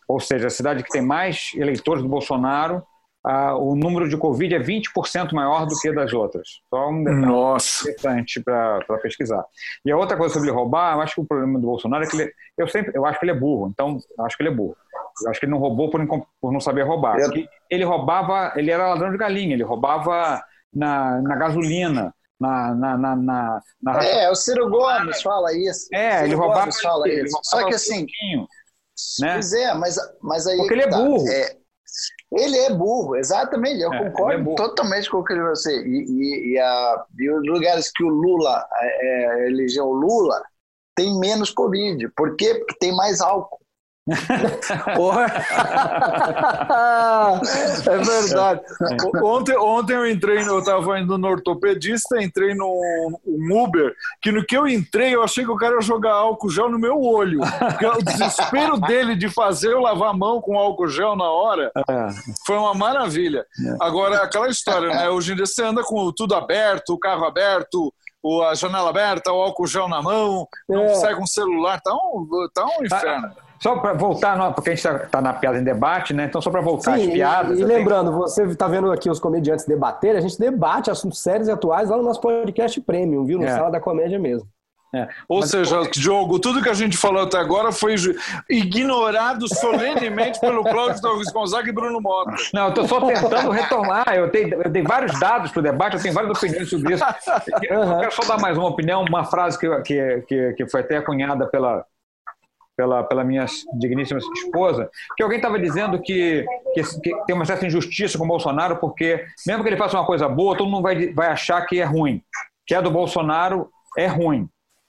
ou 0.08 0.20
seja, 0.20 0.48
a 0.48 0.50
cidade 0.50 0.82
que 0.82 0.90
tem 0.90 1.02
mais 1.02 1.52
eleitores 1.54 2.02
do 2.02 2.08
Bolsonaro, 2.08 2.84
ah, 3.24 3.56
o 3.56 3.76
número 3.76 4.08
de 4.08 4.16
Covid 4.16 4.52
é 4.52 4.58
20% 4.58 5.32
maior 5.32 5.64
do 5.64 5.78
que 5.78 5.92
das 5.92 6.12
outras. 6.12 6.60
Só 6.68 6.90
um 6.90 7.04
detalhe 7.04 7.24
Nossa. 7.24 7.88
interessante 7.88 8.40
para 8.40 8.98
pesquisar. 9.00 9.44
E 9.84 9.92
a 9.92 9.96
outra 9.96 10.16
coisa 10.16 10.34
sobre 10.34 10.50
roubar, 10.50 10.96
eu 10.96 11.00
acho 11.02 11.14
que 11.14 11.20
o 11.20 11.24
problema 11.24 11.58
do 11.58 11.66
Bolsonaro 11.66 12.02
é 12.02 12.06
que 12.08 12.16
ele, 12.16 12.32
eu 12.58 12.66
sempre, 12.66 12.90
eu 12.96 13.06
acho 13.06 13.20
que 13.20 13.24
ele 13.24 13.32
é 13.32 13.38
burro, 13.38 13.68
então 13.72 13.98
eu 14.18 14.24
acho 14.24 14.36
que 14.36 14.42
ele 14.42 14.50
é 14.50 14.54
burro. 14.54 14.76
Eu 15.22 15.30
acho 15.30 15.38
que 15.38 15.46
ele 15.46 15.52
não 15.52 15.58
roubou 15.58 15.88
por, 15.88 16.04
por 16.40 16.52
não 16.52 16.58
saber 16.58 16.82
roubar. 16.82 17.16
Ele 17.70 17.84
roubava, 17.84 18.52
ele 18.56 18.70
era 18.70 18.88
ladrão 18.88 19.12
de 19.12 19.18
galinha, 19.18 19.54
ele 19.54 19.62
roubava 19.62 20.42
na, 20.72 21.20
na 21.20 21.36
gasolina, 21.36 22.14
na, 22.40 22.74
na, 22.74 22.98
na, 22.98 23.16
na, 23.16 23.62
na 23.82 24.04
É, 24.04 24.30
o 24.30 24.34
Ciro 24.34 24.68
Gomes 24.68 25.22
fala 25.22 25.52
isso. 25.52 25.88
É, 25.92 26.24
ele 26.24 26.34
roubava, 26.34 26.60
Gomes 26.60 26.80
fala 26.80 27.08
ele, 27.08 27.26
isso. 27.26 27.38
Só 27.44 27.66
que 27.66 27.74
assim, 27.74 28.06
né? 29.20 29.34
Pois 29.34 29.52
é, 29.52 29.74
mas, 29.74 29.96
mas 30.20 30.46
aí. 30.46 30.56
Porque 30.56 30.74
ele 30.74 30.82
é 30.82 30.88
tá. 30.88 30.98
burro. 30.98 31.28
É, 31.28 31.56
ele 32.32 32.58
é 32.58 32.70
burro, 32.72 33.16
exatamente. 33.16 33.80
Eu 33.80 33.92
é, 33.92 34.10
concordo 34.10 34.52
é 34.52 34.54
totalmente 34.54 35.10
com 35.10 35.18
o 35.18 35.24
que 35.24 35.34
você. 35.34 35.82
E, 35.82 36.06
e, 36.08 36.52
e, 36.52 36.58
a, 36.58 37.04
e 37.18 37.30
os 37.30 37.46
lugares 37.46 37.90
que 37.92 38.02
o 38.02 38.08
Lula 38.08 38.66
é, 38.74 38.86
é, 38.86 39.46
elegeu 39.48 39.86
o 39.86 39.92
Lula 39.92 40.42
tem 40.94 41.18
menos 41.18 41.50
Covid. 41.50 42.08
Por 42.16 42.36
quê? 42.36 42.54
Porque 42.54 42.76
tem 42.78 42.94
mais 42.94 43.20
álcool. 43.20 43.61
é 47.86 47.98
verdade. 47.98 48.60
Ontem, 49.22 49.56
ontem 49.56 49.92
eu 49.94 50.10
entrei, 50.10 50.38
eu 50.38 50.58
estava 50.58 50.98
indo 50.98 51.16
no 51.16 51.28
ortopedista, 51.28 52.20
entrei 52.20 52.52
no 52.52 52.66
um 53.24 53.62
Uber, 53.62 53.94
que 54.20 54.32
no 54.32 54.44
que 54.44 54.56
eu 54.56 54.66
entrei, 54.66 55.14
eu 55.14 55.22
achei 55.22 55.44
que 55.44 55.50
o 55.52 55.56
cara 55.56 55.76
ia 55.76 55.80
jogar 55.80 56.14
álcool 56.14 56.50
gel 56.50 56.68
no 56.68 56.80
meu 56.80 57.00
olho. 57.00 57.42
o 57.42 58.02
desespero 58.04 58.76
dele 58.82 59.14
de 59.14 59.28
fazer 59.28 59.72
eu 59.72 59.80
lavar 59.80 60.10
a 60.10 60.16
mão 60.16 60.40
com 60.40 60.58
álcool 60.58 60.88
gel 60.88 61.14
na 61.14 61.30
hora 61.30 61.70
é. 61.76 62.08
foi 62.44 62.56
uma 62.56 62.74
maravilha. 62.74 63.46
É. 63.64 63.76
Agora, 63.80 64.20
aquela 64.24 64.48
história, 64.48 64.88
né? 64.88 65.08
Hoje 65.10 65.32
em 65.32 65.36
dia 65.36 65.46
você 65.46 65.62
anda 65.62 65.84
com 65.84 66.10
tudo 66.10 66.34
aberto, 66.34 66.94
o 66.94 66.98
carro 66.98 67.24
aberto, 67.24 67.94
a 68.50 68.54
janela 68.54 68.90
aberta, 68.90 69.30
o 69.32 69.40
álcool 69.40 69.68
gel 69.68 69.86
na 69.88 70.02
mão, 70.02 70.48
não 70.68 70.86
é. 70.86 70.94
sai 70.94 71.14
com 71.14 71.22
o 71.22 71.28
celular, 71.28 71.80
tá 71.80 71.94
um, 71.94 72.26
tá 72.52 72.66
um 72.66 72.84
inferno. 72.84 73.30
Só 73.62 73.76
para 73.78 73.92
voltar, 73.92 74.52
porque 74.54 74.70
a 74.70 74.74
gente 74.74 74.84
está 74.84 75.06
tá 75.06 75.20
na 75.20 75.32
piada 75.32 75.56
em 75.56 75.62
debate, 75.62 76.12
né? 76.12 76.24
Então, 76.24 76.42
só 76.42 76.50
para 76.50 76.60
voltar 76.60 76.98
Sim, 76.98 77.06
às 77.06 77.12
piadas. 77.12 77.58
E, 77.60 77.62
e 77.62 77.64
lembrando, 77.64 78.10
tenho... 78.10 78.18
você 78.18 78.42
está 78.42 78.66
vendo 78.66 78.90
aqui 78.90 79.08
os 79.08 79.20
comediantes 79.20 79.64
debater, 79.64 80.16
a 80.16 80.20
gente 80.20 80.36
debate 80.36 80.90
assuntos 80.90 81.20
sérios 81.20 81.46
e 81.46 81.52
atuais 81.52 81.88
lá 81.88 81.96
no 81.96 82.02
nosso 82.02 82.20
podcast 82.20 82.80
premium, 82.80 83.24
viu? 83.24 83.38
No 83.38 83.44
é. 83.44 83.54
Sala 83.54 83.70
da 83.70 83.78
Comédia 83.78 84.18
mesmo. 84.18 84.48
É. 84.92 85.06
Ou 85.28 85.40
Mas, 85.40 85.50
seja, 85.50 85.78
pô... 85.78 85.90
Diogo, 85.92 86.40
tudo 86.40 86.60
que 86.60 86.68
a 86.68 86.74
gente 86.74 86.96
falou 86.96 87.22
até 87.22 87.38
agora 87.38 87.70
foi 87.70 87.94
ignorado 88.50 89.46
solenemente 89.54 90.40
pelo 90.40 90.64
Cláudio 90.64 91.00
Torres 91.00 91.30
Gonzaga 91.32 91.68
e 91.68 91.72
Bruno 91.72 92.00
Mota. 92.00 92.34
Não, 92.52 92.64
eu 92.64 92.68
estou 92.70 92.88
só 92.88 93.00
tentando 93.00 93.50
retomar. 93.52 94.12
Eu, 94.12 94.28
tenho, 94.28 94.60
eu 94.60 94.68
dei 94.68 94.82
vários 94.82 95.18
dados 95.20 95.52
para 95.52 95.60
o 95.60 95.62
debate, 95.62 95.96
eu 95.96 96.02
tenho 96.02 96.12
várias 96.12 96.36
opiniões 96.36 96.68
sobre 96.68 96.94
isso. 96.94 97.04
Eu 97.62 97.98
quero 98.00 98.12
só 98.12 98.24
dar 98.24 98.40
mais 98.40 98.58
uma 98.58 98.68
opinião, 98.68 99.04
uma 99.08 99.24
frase 99.24 99.58
que, 99.58 99.68
que, 100.26 100.52
que 100.52 100.68
foi 100.68 100.80
até 100.80 101.00
cunhada 101.00 101.46
pela, 101.46 101.86
pela, 102.76 103.02
pela 103.04 103.24
minha 103.24 103.46
digníssima 103.78 104.18
esposa, 104.18 104.90
que 105.16 105.22
alguém 105.22 105.38
estava 105.38 105.58
dizendo 105.58 106.00
que, 106.00 106.44
que, 106.74 106.82
que, 107.00 107.24
tem 107.26 107.34
uma 107.34 107.44
certa 107.44 107.66
injustiça 107.66 108.18
com 108.18 108.24
o 108.24 108.28
Bolsonaro, 108.28 108.76
porque 108.76 109.24
mesmo 109.46 109.62
que 109.62 109.68
ele 109.68 109.76
faça 109.76 109.98
uma 109.98 110.06
coisa 110.06 110.28
boa, 110.28 110.56
todo 110.56 110.70
mundo 110.70 110.82
vai, 110.82 111.12
vai 111.12 111.28
achar 111.28 111.64
que 111.66 111.80
é 111.80 111.84
ruim. 111.84 112.22
Que 112.66 112.74
é 112.74 112.82
do 112.82 112.90
Bolsonaro 112.90 113.68
é 113.96 114.06
ruim, 114.06 114.48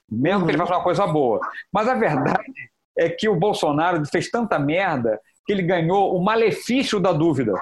mesmo 0.10 0.46
que 0.46 0.52
ele 0.52 0.58
faça 0.58 0.74
uma 0.74 0.84
coisa 0.84 1.06
boa. 1.06 1.40
Mas 1.72 1.88
a 1.88 1.96
verdade 1.96 2.54
é 2.98 3.10
que 3.10 3.28
o 3.28 3.36
Bolsonaro 3.36 4.06
fez 4.06 4.30
tanta 4.30 4.58
merda 4.60 5.20
que 5.46 5.52
ele 5.52 5.64
ganhou 5.64 6.16
o 6.16 6.24
malefício 6.24 7.00
da 7.00 7.12
dúvida. 7.12 7.54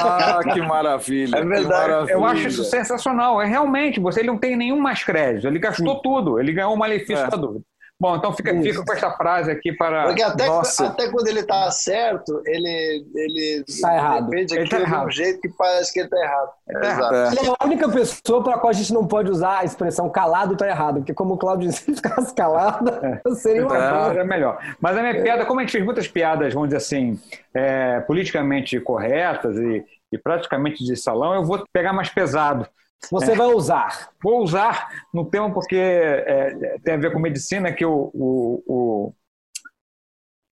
ah, 0.00 0.40
que 0.52 0.60
maravilha. 0.62 1.36
É 1.36 1.44
verdade. 1.44 1.68
Maravilha. 1.68 2.12
Eu 2.12 2.24
acho 2.24 2.48
isso 2.48 2.64
sensacional. 2.64 3.42
É 3.42 3.46
realmente, 3.46 4.00
você 4.00 4.20
ele 4.20 4.28
não 4.28 4.38
tem 4.38 4.56
nenhum 4.56 4.80
mais 4.80 5.04
crédito. 5.04 5.46
Ele 5.46 5.58
gastou 5.58 6.00
tudo. 6.00 6.38
Ele 6.38 6.52
ganhou 6.52 6.72
o 6.72 6.78
malefício 6.78 7.24
é. 7.24 7.28
da 7.28 7.36
dúvida. 7.36 7.64
Bom, 8.02 8.16
então 8.16 8.32
fica, 8.32 8.52
fica 8.60 8.84
com 8.84 8.92
essa 8.92 9.12
frase 9.12 9.48
aqui 9.48 9.72
para. 9.72 10.06
Porque 10.06 10.24
até, 10.24 10.46
Nossa. 10.46 10.88
até 10.88 11.08
quando 11.08 11.28
ele 11.28 11.38
está 11.38 11.70
certo, 11.70 12.42
ele, 12.44 13.06
ele 13.14 13.64
tá 13.80 13.94
errado. 13.94 14.28
defende 14.28 14.56
ele 14.56 14.68
tá 14.68 14.78
de 14.78 15.06
um 15.06 15.08
jeito 15.08 15.40
que 15.40 15.48
parece 15.50 15.92
que 15.92 16.00
ele 16.00 16.08
está 16.08 16.20
errado. 16.20 16.50
Ele, 16.68 16.80
tá 16.80 16.88
errado. 16.88 17.14
É. 17.14 17.28
ele 17.28 17.48
é 17.48 17.54
a 17.60 17.64
única 17.64 17.88
pessoa 17.88 18.42
para 18.42 18.56
a 18.56 18.58
qual 18.58 18.70
a 18.70 18.72
gente 18.72 18.92
não 18.92 19.06
pode 19.06 19.30
usar 19.30 19.60
a 19.60 19.64
expressão 19.64 20.10
calado 20.10 20.54
está 20.54 20.66
errado, 20.66 20.96
porque 20.96 21.14
como 21.14 21.34
o 21.34 21.38
Claudio 21.38 21.68
disse, 21.70 21.84
se 21.84 21.94
ficasse 21.94 22.34
calado, 22.34 22.90
é. 22.90 23.34
seria 23.36 23.64
uma 23.64 24.12
é, 24.12 24.18
é 24.18 24.24
melhor. 24.24 24.58
Mas 24.80 24.96
a 24.96 25.00
minha 25.00 25.14
é. 25.14 25.22
piada, 25.22 25.46
como 25.46 25.60
a 25.60 25.62
gente 25.62 25.70
fez 25.70 25.84
muitas 25.84 26.08
piadas, 26.08 26.52
vamos 26.52 26.70
dizer 26.70 26.78
assim, 26.78 27.20
é, 27.54 28.00
politicamente 28.00 28.80
corretas 28.80 29.56
e, 29.56 29.84
e 30.10 30.18
praticamente 30.18 30.84
de 30.84 30.96
salão, 30.96 31.36
eu 31.36 31.44
vou 31.44 31.64
pegar 31.72 31.92
mais 31.92 32.08
pesado. 32.08 32.66
Você 33.10 33.32
é, 33.32 33.34
vai 33.34 33.48
usar? 33.48 34.10
Vou 34.22 34.42
usar 34.42 34.88
no 35.12 35.24
tema 35.24 35.52
porque 35.52 35.76
é, 35.76 36.78
tem 36.84 36.94
a 36.94 36.98
ver 36.98 37.12
com 37.12 37.18
medicina, 37.18 37.72
que 37.72 37.84
o, 37.84 38.10
o, 38.14 38.62
o, 38.66 39.14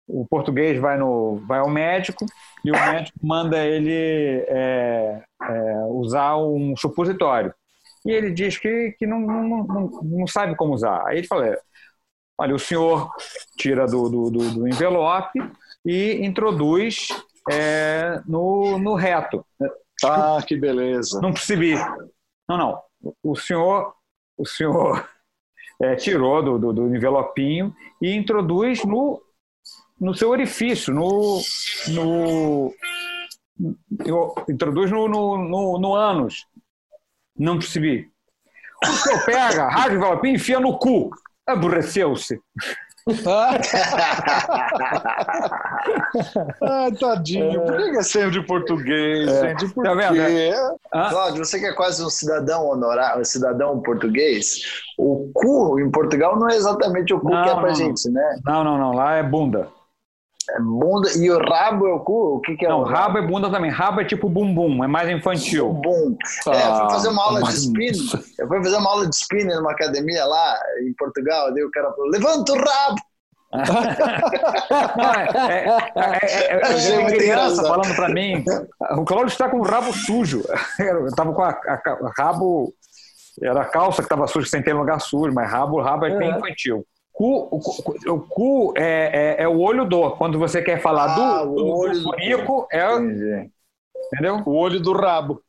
o, 0.07 0.27
português 0.27 0.79
vai, 0.79 0.99
no, 0.99 1.43
vai 1.47 1.61
ao 1.61 1.71
médico 1.71 2.27
e 2.65 2.71
o 2.71 2.75
médico 2.75 3.19
manda 3.23 3.65
ele 3.65 4.45
é, 4.49 5.23
é 5.43 5.77
usar 5.89 6.37
um 6.37 6.77
supositório. 6.77 7.55
E 8.05 8.11
ele 8.11 8.31
diz 8.31 8.59
que, 8.59 8.95
que 8.99 9.07
não, 9.07 9.21
não, 9.21 9.65
não, 9.65 9.91
não 10.03 10.27
sabe 10.27 10.55
como 10.57 10.75
usar. 10.75 11.07
Aí 11.07 11.19
ele 11.19 11.27
fala, 11.27 11.57
olha, 12.39 12.55
o 12.55 12.59
senhor 12.59 13.11
tira 13.57 13.87
do, 13.87 14.09
do, 14.11 14.31
do, 14.31 14.51
do 14.51 14.69
envelope 14.69 15.41
e 15.85 16.25
introduz 16.25 17.09
é, 17.51 18.21
no, 18.27 18.79
no 18.79 18.95
reto. 18.95 19.45
Ah, 20.05 20.39
que 20.47 20.57
beleza. 20.57 21.21
Não 21.21 21.33
percebi. 21.33 21.75
Não, 22.49 22.59
não. 22.59 22.83
O 23.23 23.37
senhor, 23.37 23.95
o 24.37 24.47
senhor 24.47 25.09
é, 25.81 25.95
tirou 25.97 26.43
do, 26.43 26.59
do, 26.59 26.73
do, 26.73 26.97
envelopinho 26.97 27.75
e 28.01 28.15
introduz 28.15 28.85
no, 28.85 29.23
no 30.01 30.15
seu 30.15 30.31
orifício, 30.31 30.93
no, 30.93 31.41
no 31.89 32.75
introduz 34.49 34.91
no, 34.91 35.09
no, 35.09 35.39
no, 35.39 35.79
no 35.79 35.95
ânus. 35.95 36.47
Não 37.37 37.59
percebi. 37.59 38.11
O 38.83 38.87
senhor 38.87 39.25
pega, 39.25 39.69
rasga 39.69 39.93
o 39.93 39.97
envelopinho 39.97 40.33
e 40.33 40.37
enfia 40.37 40.61
no 40.61 40.79
cu. 40.79 41.11
Aborreceu-se. 41.47 42.41
ah, 46.63 46.89
tadinho. 46.99 47.61
Por 47.67 47.77
que 47.77 47.99
é 47.99 48.03
sempre 48.03 48.31
de 48.31 48.41
português, 48.47 49.29
é. 49.29 49.49
gente? 49.49 49.69
Por 49.75 49.85
tá 49.85 49.93
vendo? 49.95 50.79
Ah? 50.91 51.11
Cláudio, 51.11 51.45
você 51.45 51.59
que 51.59 51.67
é 51.67 51.75
quase 51.75 52.03
um 52.03 52.09
cidadão 52.09 52.67
honorário, 52.67 53.21
um 53.21 53.25
cidadão 53.25 53.83
português, 53.83 54.63
o 54.99 55.31
cu 55.35 55.79
em 55.79 55.91
Portugal 55.91 56.39
não 56.39 56.49
é 56.49 56.57
exatamente 56.57 57.13
o 57.13 57.21
cu 57.21 57.29
não, 57.29 57.43
que 57.43 57.51
é 57.51 57.55
pra 57.55 57.69
não, 57.69 57.75
gente, 57.75 58.09
né? 58.09 58.39
Não, 58.43 58.65
não, 58.65 58.79
não. 58.79 58.93
Lá 58.95 59.17
é 59.17 59.23
bunda. 59.23 59.69
É 60.51 60.61
bunda. 60.61 61.09
E 61.17 61.31
o 61.31 61.39
rabo 61.39 61.87
é 61.87 61.93
o 61.93 62.01
cu? 62.01 62.37
O 62.37 62.41
que, 62.41 62.57
que 62.57 62.67
é 62.67 62.69
Não, 62.69 62.81
o 62.81 62.85
rabo? 62.85 62.97
rabo 62.97 63.19
é 63.19 63.27
bunda 63.27 63.51
também. 63.51 63.71
Rabo 63.71 64.01
é 64.01 64.05
tipo 64.05 64.29
bumbum, 64.29 64.85
é 64.85 64.87
mais 64.87 65.09
infantil. 65.09 65.73
Bumbum. 65.73 66.17
Ah, 66.47 66.51
é, 66.51 66.69
eu 66.69 66.77
fui 66.77 66.91
fazer 66.91 67.09
uma 67.09 67.23
aula 67.25 67.43
de 67.43 67.55
spinning. 67.55 68.09
Eu 68.39 68.49
fui 68.49 68.63
fazer 68.63 68.77
uma 68.77 68.91
aula 68.91 69.09
de 69.09 69.17
spinning 69.17 69.55
numa 69.55 69.73
academia 69.73 70.25
lá 70.25 70.59
em 70.87 70.93
Portugal. 70.95 71.53
Daí 71.53 71.65
o 71.65 71.71
cara 71.71 71.91
falou: 71.93 72.11
levanta 72.11 72.53
o 72.53 72.57
rabo! 72.57 73.01
Não, 74.97 75.15
é, 75.15 75.65
é, 75.97 76.27
é, 76.27 77.03
é 77.03 77.17
criança 77.17 77.63
falando 77.63 77.95
para 77.95 78.09
mim. 78.09 78.45
O 78.99 79.05
Cláudio 79.05 79.29
está 79.29 79.49
com 79.49 79.59
o 79.59 79.63
rabo 79.63 79.93
sujo. 79.93 80.43
Eu 80.79 81.07
estava 81.07 81.33
com 81.33 81.43
a, 81.43 81.51
a, 81.51 81.75
a, 81.75 82.13
rabo. 82.19 82.75
Era 83.41 83.63
a 83.63 83.65
calça 83.65 84.03
que 84.03 84.07
estava 84.07 84.27
suja, 84.27 84.49
sem 84.49 84.63
ter 84.63 84.73
lugar 84.73 85.01
sujo, 85.01 85.33
mas 85.33 85.51
rabo, 85.51 85.81
rabo 85.81 86.07
é 86.07 86.17
bem 86.17 86.31
infantil. 86.31 86.85
Cu, 87.15 87.49
o, 87.49 87.59
o, 87.59 88.15
o 88.15 88.21
cu 88.23 88.75
é, 88.77 89.37
é, 89.39 89.43
é, 89.45 89.49
o 89.49 89.61
olho 89.61 89.85
do. 89.85 90.11
Quando 90.17 90.37
você 90.37 90.61
quer 90.61 90.83
falar 90.83 91.13
ah, 91.13 91.45
do, 91.45 91.55
do, 91.55 91.69
olho 91.69 91.93
do 91.95 92.03
furico, 92.03 92.67
é. 92.73 92.85
Entendeu? 94.13 94.43
O 94.45 94.57
olho 94.57 94.81
do 94.81 94.93
rabo. 94.93 95.41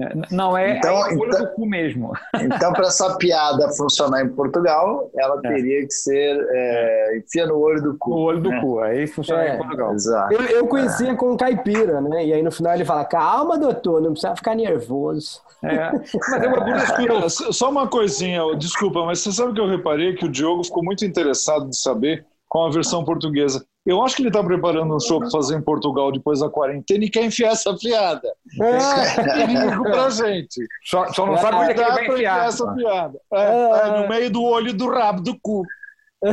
É, 0.00 0.34
não, 0.34 0.56
é, 0.56 0.78
então, 0.78 0.90
é 0.90 1.14
o 1.14 1.18
olho 1.18 1.28
então, 1.28 1.40
do 1.40 1.50
cu 1.52 1.66
mesmo. 1.66 2.12
Então, 2.42 2.72
para 2.72 2.86
essa 2.86 3.16
piada 3.18 3.68
funcionar 3.70 4.24
em 4.24 4.28
Portugal, 4.30 5.10
ela 5.16 5.38
é. 5.44 5.48
teria 5.48 5.86
que 5.86 5.92
ser 5.92 6.36
é, 6.50 7.18
enfia 7.18 7.46
no 7.46 7.58
olho 7.58 7.82
do 7.82 7.96
cu. 7.98 8.10
No 8.10 8.16
olho 8.16 8.40
do 8.40 8.50
né? 8.50 8.60
cu, 8.60 8.80
aí 8.80 9.06
funciona 9.06 9.44
é, 9.44 9.54
em 9.54 9.58
Portugal. 9.58 9.94
Exato. 9.94 10.32
Eu, 10.32 10.42
eu 10.42 10.66
conhecia 10.66 11.14
com 11.14 11.36
caipira, 11.36 12.00
né? 12.00 12.26
E 12.26 12.32
aí 12.32 12.42
no 12.42 12.50
final 12.50 12.74
ele 12.74 12.84
fala: 12.84 13.04
calma, 13.04 13.58
doutor, 13.58 14.00
não 14.00 14.12
precisa 14.12 14.34
ficar 14.34 14.54
nervoso. 14.54 15.40
É, 15.62 15.92
mas 16.30 16.42
é 16.42 17.12
uma 17.12 17.28
Só 17.28 17.70
uma 17.70 17.86
coisinha, 17.86 18.42
desculpa, 18.56 19.04
mas 19.04 19.20
você 19.20 19.30
sabe 19.30 19.52
que 19.52 19.60
eu 19.60 19.68
reparei 19.68 20.14
que 20.14 20.24
o 20.24 20.28
Diogo 20.28 20.64
ficou 20.64 20.82
muito 20.82 21.04
interessado 21.04 21.68
de 21.68 21.76
saber 21.76 22.24
com 22.48 22.64
a 22.64 22.70
versão 22.70 23.04
portuguesa. 23.04 23.64
Eu 23.84 24.00
acho 24.02 24.14
que 24.14 24.22
ele 24.22 24.28
está 24.28 24.42
preparando 24.44 24.94
um 24.94 25.00
show 25.00 25.18
para 25.18 25.30
fazer 25.30 25.56
em 25.56 25.62
Portugal 25.62 26.12
depois 26.12 26.38
da 26.38 26.48
quarentena 26.48 27.04
e 27.04 27.10
quer 27.10 27.24
enfiar 27.24 27.50
essa 27.50 27.76
piada. 27.76 28.32
É, 28.60 29.22
perigo 29.24 29.82
pra 29.82 30.08
gente. 30.08 30.64
Só, 30.84 31.12
só 31.12 31.26
não 31.26 31.36
sabe 31.36 31.56
onde 31.56 31.70
é 31.70 31.74
que 31.74 31.80
ele 31.80 31.90
vai 31.90 32.06
enfiar. 32.06 32.46
essa 32.46 32.74
piada. 32.74 33.20
É, 33.32 33.88
é, 33.88 34.00
no 34.00 34.08
meio 34.08 34.30
do 34.30 34.42
olho 34.42 34.72
do 34.72 34.88
rabo 34.88 35.20
do 35.20 35.36
cu. 35.40 35.64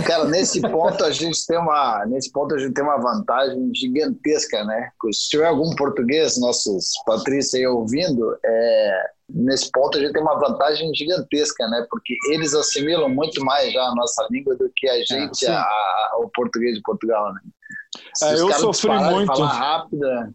Cara, 0.06 0.26
nesse 0.26 0.62
ponto 0.62 1.04
a 1.04 1.12
gente 1.12 1.48
tem 1.48 1.58
uma, 1.58 2.06
nesse 2.06 2.32
ponto 2.32 2.54
a 2.54 2.60
gente 2.60 2.74
tem 2.74 2.84
uma 2.84 2.98
vantagem 2.98 3.74
gigantesca, 3.74 4.64
né? 4.64 4.92
Se 5.12 5.30
tiver 5.30 5.48
algum 5.48 5.74
português, 5.76 6.40
nossos 6.40 6.92
Patrícia 7.08 7.58
aí 7.58 7.66
ouvindo, 7.66 8.38
é, 8.46 9.10
nesse 9.28 9.72
ponto 9.72 9.98
a 9.98 10.02
gente 10.02 10.14
tem 10.14 10.22
uma 10.22 10.38
vantagem 10.38 10.94
gigantesca, 10.94 11.68
né? 11.70 11.88
Porque 11.90 12.16
eles 12.30 12.54
assimilam 12.54 13.10
muito 13.10 13.44
mais 13.44 13.74
já 13.74 13.82
a 13.82 13.96
nossa 13.96 14.28
língua 14.30 14.56
do 14.56 14.72
que 14.76 14.88
a 14.88 15.00
é, 15.00 15.04
gente, 15.06 15.48
é, 15.48 15.50
a, 15.50 15.62
a, 15.62 16.20
o 16.20 16.30
português 16.36 16.76
de 16.76 16.82
Portugal, 16.84 17.34
né? 17.34 17.40
É, 18.22 18.34
eu 18.34 18.52
sofri 18.54 18.92
muito. 18.92 19.42
Rápido, 19.42 20.06
é. 20.06 20.30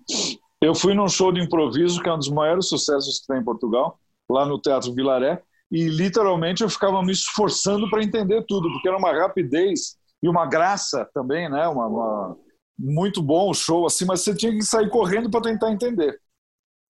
eu 0.62 0.74
fui 0.74 0.94
num 0.94 1.08
show 1.08 1.30
de 1.30 1.40
improviso 1.40 2.02
que 2.02 2.08
é 2.08 2.12
um 2.12 2.18
dos 2.18 2.28
maiores 2.28 2.66
sucessos 2.66 3.20
que 3.20 3.28
tem 3.28 3.40
em 3.40 3.44
Portugal, 3.44 4.00
lá 4.28 4.44
no 4.44 4.60
Teatro 4.60 4.92
Vilaré 4.92 5.40
e 5.70 5.88
literalmente 5.88 6.62
eu 6.62 6.68
ficava 6.68 7.02
me 7.02 7.12
esforçando 7.12 7.88
para 7.90 8.02
entender 8.02 8.44
tudo, 8.46 8.70
porque 8.72 8.88
era 8.88 8.96
uma 8.96 9.12
rapidez 9.12 9.96
e 10.22 10.28
uma 10.28 10.46
graça 10.46 11.08
também, 11.12 11.48
né? 11.48 11.66
Uma, 11.68 11.86
uma... 11.86 12.36
muito 12.78 13.22
bom 13.22 13.50
o 13.50 13.54
show, 13.54 13.86
assim, 13.86 14.04
mas 14.04 14.20
você 14.20 14.34
tinha 14.34 14.52
que 14.52 14.62
sair 14.62 14.88
correndo 14.90 15.30
para 15.30 15.42
tentar 15.42 15.70
entender. 15.70 16.18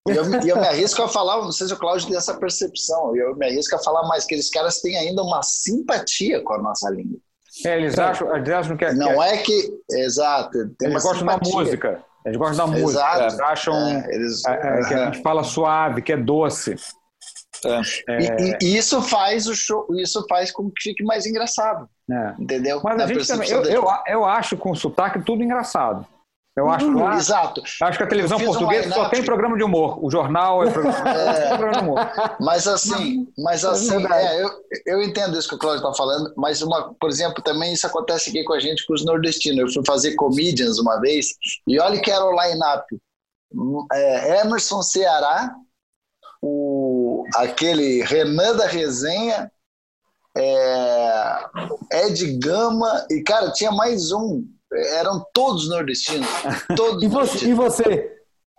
E 0.06 0.12
eu, 0.12 0.24
eu, 0.24 0.56
me 0.60 0.66
arrisco 0.66 1.02
a 1.02 1.08
falar, 1.08 1.40
não 1.42 1.50
sei 1.50 1.66
se 1.66 1.72
o 1.72 1.78
Cláudio 1.78 2.08
tem 2.08 2.16
essa 2.16 2.38
percepção, 2.38 3.16
eu 3.16 3.34
me 3.36 3.46
arrisco 3.46 3.74
a 3.74 3.78
falar 3.78 4.06
mais 4.06 4.26
que 4.26 4.34
eles 4.34 4.50
caras 4.50 4.80
têm 4.80 4.98
ainda 4.98 5.22
uma 5.22 5.42
simpatia 5.42 6.42
com 6.42 6.52
a 6.52 6.58
nossa 6.58 6.90
língua. 6.90 7.18
É, 7.64 7.76
eles 7.78 7.98
acham, 7.98 8.36
eles 8.36 8.48
acham 8.48 8.76
que 8.76 8.84
é. 8.84 8.92
Não 8.92 9.14
que 9.14 9.20
é 9.20 9.36
que. 9.38 9.70
Exato. 9.92 10.58
eles 10.82 11.02
gostam 11.02 11.26
da 11.26 11.38
música. 11.38 12.04
Eles 12.26 12.36
gostam 12.36 12.66
da 12.66 12.72
música. 12.72 12.90
Exato. 12.90 13.22
Eles 13.22 13.40
acham 13.40 13.74
É, 13.74 14.14
eles- 14.14 14.44
é, 14.46 14.52
é, 14.52 14.88
que 14.88 14.94
a 14.94 15.04
gente 15.06 15.22
fala 15.22 15.44
suave, 15.44 16.02
que 16.02 16.12
é 16.12 16.16
doce. 16.16 16.74
É. 17.68 17.80
E, 18.20 18.56
e 18.62 18.76
isso 18.76 19.00
faz 19.02 19.46
o 19.46 19.54
show, 19.54 19.86
isso 19.96 20.24
faz 20.28 20.50
com 20.52 20.70
que 20.70 20.82
fique 20.82 21.04
mais 21.04 21.26
engraçado, 21.26 21.88
É. 22.10 22.34
entendeu? 22.38 22.80
Mas 22.82 23.00
a 23.00 23.06
gente 23.06 23.26
também. 23.26 23.48
Eu, 23.50 23.62
da 23.62 23.70
eu, 23.70 23.84
eu 24.06 24.24
acho 24.24 24.56
com 24.56 24.74
sotaque 24.74 25.22
tudo 25.24 25.42
engraçado. 25.42 26.06
Eu 26.56 26.70
acho, 26.70 26.86
Hum, 26.86 27.04
acho, 27.04 27.18
Exato. 27.18 27.62
acho 27.82 27.98
que 27.98 28.04
a 28.04 28.06
televisão 28.06 28.38
fiz 28.38 28.46
um 28.46 28.52
portuguesa 28.52 28.88
só 28.94 29.08
tem 29.08 29.24
programa 29.24 29.56
de 29.56 29.64
humor. 29.64 29.98
O 30.04 30.08
jornal 30.08 30.62
é 30.62 30.70
programa, 30.70 31.02
tem 31.34 31.48
programa 31.48 31.72
de 31.72 31.78
humor. 31.80 32.36
Mas 32.40 32.68
assim, 32.68 33.26
mas 33.36 33.64
assim, 33.64 33.98
verdade. 33.98 34.24
é, 34.24 34.44
eu, 34.44 34.50
eu 34.86 35.02
entendo 35.02 35.36
isso 35.36 35.48
que 35.48 35.56
o 35.56 35.58
Cláudio 35.58 35.84
está 35.84 35.92
falando, 35.94 36.32
mas 36.36 36.62
uma, 36.62 36.94
por 36.94 37.10
exemplo, 37.10 37.42
também 37.42 37.72
isso 37.72 37.84
acontece 37.88 38.30
aqui 38.30 38.44
com 38.44 38.52
a 38.52 38.60
gente, 38.60 38.86
com 38.86 38.94
os 38.94 39.04
nordestinos. 39.04 39.74
Eu 39.74 39.82
fui 39.82 39.82
fazer 39.84 40.14
comedians 40.14 40.78
uma 40.78 41.00
vez 41.00 41.30
e 41.66 41.80
olha 41.80 42.00
que 42.00 42.08
era 42.10 42.24
o 42.24 42.30
line-up. 42.30 42.84
É, 43.92 44.40
Emerson 44.42 44.80
Ceará, 44.82 45.52
o, 46.46 47.24
aquele 47.36 48.02
Renan 48.02 48.56
da 48.56 48.66
Resenha, 48.66 49.50
é, 50.36 51.36
Ed 52.06 52.38
Gama, 52.38 53.06
e 53.10 53.22
cara, 53.22 53.50
tinha 53.52 53.70
mais 53.72 54.12
um. 54.12 54.44
Eram 54.96 55.24
todos 55.32 55.68
nordestinos. 55.68 56.26
Todos 56.76 57.02
E 57.02 57.06
você? 57.06 57.14
nordestinos. 57.16 57.42
E 57.42 57.54
você? 57.54 58.10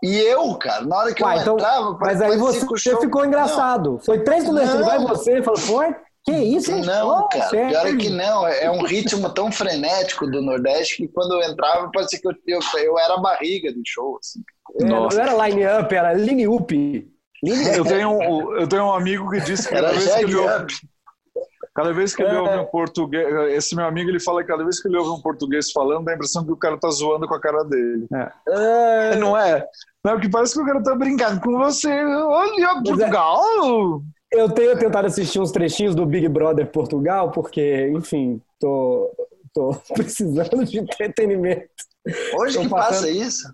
E 0.04 0.16
eu, 0.18 0.56
cara, 0.56 0.86
na 0.86 0.98
hora 0.98 1.14
que 1.14 1.24
Uai, 1.24 1.38
eu 1.38 1.42
então- 1.42 1.56
entrava, 1.56 1.98
Mas 2.00 2.22
aí 2.22 2.38
você 2.38 2.66
show- 2.78 3.02
ficou 3.02 3.26
engraçado. 3.26 4.00
Foi 4.06 4.24
três 4.24 4.46
nordestinos, 4.46 4.82
Não. 4.82 4.88
vai 4.88 5.00
você, 5.00 5.42
falou, 5.42 5.60
foi? 5.60 5.96
Que 6.24 6.32
isso, 6.32 6.72
hein? 6.72 6.82
Não, 6.84 7.20
Oh, 7.20 7.28
cara, 7.30 7.50
sério? 7.50 7.70
pior 7.70 7.88
é 7.88 7.96
que 7.98 8.10
não. 8.10 8.48
É 8.48 8.72
um 8.72 8.82
ritmo 8.84 9.30
tão 9.30 9.52
frenético 9.52 10.26
do 10.26 10.42
Nordeste 10.42 10.98
que 10.98 11.08
quando 11.08 11.34
eu 11.36 11.44
entrava 11.50 11.90
parecia 11.94 12.20
que 12.20 12.28
eu, 12.28 12.34
eu, 12.48 12.60
eu 12.80 12.98
era 13.00 13.14
a 13.16 13.20
barriga 13.22 13.72
do 13.72 13.82
show. 13.86 14.18
Assim. 14.20 14.40
É, 14.82 14.86
Nossa. 14.86 15.18
não 15.18 15.24
era 15.24 15.48
line-up, 15.48 15.94
era 15.96 16.14
line-up. 16.14 17.12
Eu 17.44 17.84
tenho, 17.86 18.10
um- 18.12 18.56
eu 18.58 18.68
tenho 18.68 18.84
um 18.86 18.94
amigo 18.94 19.30
que 19.30 19.40
disse 19.42 19.68
que 19.68 19.74
cada 19.76 19.92
vez 19.92 20.14
que 20.14 20.22
ele 20.24 20.36
ouve, 20.36 20.64
up. 20.64 20.74
cada 21.76 21.94
vez 21.94 22.16
que 22.16 22.24
ele 22.24 22.36
É. 22.36 22.40
ouve 22.40 22.58
um 22.60 22.66
português, 22.66 23.28
esse 23.54 23.76
meu 23.76 23.86
amigo 23.86 24.10
ele 24.10 24.20
fala 24.20 24.42
que 24.42 24.48
cada 24.48 24.64
vez 24.64 24.82
que 24.82 24.88
ele 24.88 24.98
ouve 24.98 25.10
um 25.10 25.22
português 25.22 25.72
falando, 25.72 26.06
dá 26.06 26.12
a 26.14 26.16
impressão 26.16 26.46
que 26.46 26.52
o 26.52 26.58
cara 26.58 26.78
tá 26.80 26.90
zoando 26.90 27.28
com 27.28 27.36
a 27.36 27.42
cara 27.42 27.64
dele. 27.64 28.08
Ah, 28.14 29.16
Não 29.20 29.38
é? 29.38 29.66
Não, 30.04 30.14
porque 30.14 30.30
parece 30.30 30.54
que 30.54 30.62
o 30.62 30.66
cara 30.66 30.82
tá 30.84 30.96
brincando 30.96 31.42
com 31.42 31.58
você. 31.58 31.90
Olha, 32.04 32.64
é- 32.64 32.84
Portugal! 32.84 34.02
Eu 34.32 34.50
tenho 34.50 34.78
tentado 34.78 35.08
assistir 35.08 35.40
uns 35.40 35.52
trechinhos 35.52 35.96
do 35.96 36.06
Big 36.06 36.28
Brother 36.28 36.70
Portugal, 36.70 37.32
porque, 37.32 37.88
enfim, 37.96 38.42
tô, 38.60 39.10
tô 39.54 39.76
precisando 39.94 40.66
de 40.66 40.80
entretenimento. 40.80 41.70
Hoje 42.38 42.56
Tô 42.58 42.64
que 42.64 42.70
passando- 42.70 42.70
passa 42.70 43.10
isso? 43.10 43.48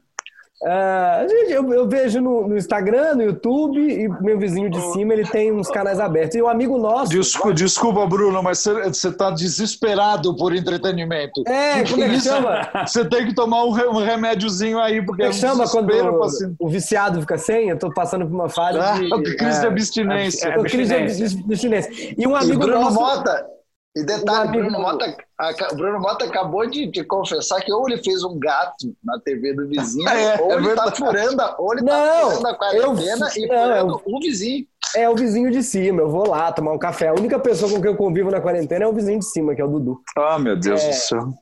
Ah, 0.64 1.26
gente, 1.28 1.52
eu, 1.54 1.74
eu 1.74 1.88
vejo 1.88 2.22
no, 2.22 2.48
no 2.48 2.56
Instagram, 2.56 3.16
no 3.16 3.24
YouTube, 3.24 3.80
e 3.80 4.08
meu 4.24 4.38
vizinho 4.38 4.70
de 4.70 4.80
cima 4.94 5.14
ele 5.14 5.26
tem 5.26 5.52
uns 5.52 5.68
canais 5.70 6.00
abertos. 6.00 6.36
E 6.36 6.42
um 6.42 6.48
amigo 6.48 6.78
nosso. 6.78 7.10
Desculpa, 7.12 7.54
desculpa, 7.54 8.06
Bruno, 8.06 8.44
mas 8.44 8.60
você- 8.60 8.84
você 8.90 9.12
tá 9.12 9.32
desesperado 9.32 10.36
por 10.36 10.56
entretenimento. 10.56 11.42
É, 11.48 11.84
como 11.90 12.04
é 12.04 12.10
que 12.10 12.20
chama? 12.22 12.70
Você 12.86 13.04
tem 13.06 13.26
que 13.26 13.34
tomar 13.34 13.64
um, 13.66 13.70
um 13.70 14.04
remédiozinho 14.04 14.80
aí, 14.80 15.04
porque 15.04 15.24
Como 15.24 15.24
é 15.24 15.26
é 15.26 15.30
que 15.32 15.38
um 15.38 15.40
chama 15.40 15.68
quando 15.68 15.88
pra 15.88 16.30
se- 16.30 16.54
o 16.60 16.70
viciado 16.70 17.20
fica 17.22 17.38
sem? 17.38 17.70
Eu 17.70 17.80
tô 17.80 17.92
passando 17.92 18.26
por 18.28 18.34
uma 18.36 18.50
fase 18.50 18.78
Ah, 18.80 18.94
de. 18.94 19.36
crise 19.36 19.60
de 19.62 19.66
é, 19.66 19.70
abstinência. 19.70 20.48
eu 20.56 20.64
crise 20.64 20.94
de 20.94 21.02
abstinência. 21.02 21.40
abstinência. 21.44 22.14
E 22.18 22.28
um 22.28 22.32
E 22.32 22.36
amigo 22.36 22.60
Bruno 22.60 22.82
nosso. 22.82 22.96
Mota. 23.00 23.46
E 23.96 24.06
detalhe, 24.06 24.48
Um 24.48 24.52
amigo- 24.52 24.64
Bruno 24.70 24.80
Mota, 24.80 25.18
a- 25.38 25.74
o 25.74 25.76
Bruno 25.76 26.00
Mota 26.00 26.24
acabou 26.26 26.66
de, 26.70 26.88
de 26.88 27.04
confessar 27.04 27.60
que 27.62 27.74
ou 27.74 27.90
ele 27.90 28.02
fez 28.02 28.24
um 28.24 28.40
gato 28.40 28.96
na 29.04 29.20
TV 29.20 29.54
do 29.54 29.68
vizinho, 29.68 30.06
É, 30.40 30.42
ou 30.42 30.52
é 30.54 30.56
ele 30.56 30.74
tá 30.76 30.92
furando, 30.96 31.42
a- 31.42 31.56
ou 31.60 31.74
ele 31.74 31.84
tá 31.86 31.92
Não, 31.98 32.30
furando 32.32 32.48
a 32.48 32.56
quarentena 32.58 33.28
eu- 33.36 33.44
e 33.44 33.48
não, 33.48 33.64
furando 33.64 34.02
o 34.06 34.20
vizinho. 34.22 34.66
É 34.96 35.10
o 35.10 35.16
vizinho 35.16 35.52
de 35.52 35.62
cima, 35.62 36.02
eu 36.02 36.10
vou 36.10 36.28
lá 36.30 36.52
tomar 36.54 36.72
um 36.72 36.80
café. 36.80 37.10
A 37.10 37.14
única 37.14 37.38
pessoa 37.38 37.70
com 37.70 37.82
quem 37.82 37.92
eu 37.92 37.98
convivo 37.98 38.32
na 38.32 38.40
quarentena 38.42 38.86
é 38.86 38.88
o 38.88 38.94
vizinho 38.94 39.20
de 39.20 39.26
cima, 39.26 39.54
que 39.56 39.62
é 39.62 39.66
o 39.66 39.68
Dudu. 39.70 40.00
Ah, 40.18 40.40
meu 40.40 40.58
Deus 40.58 40.82
É. 40.82 40.88
do 40.90 40.94
céu. 40.96 41.34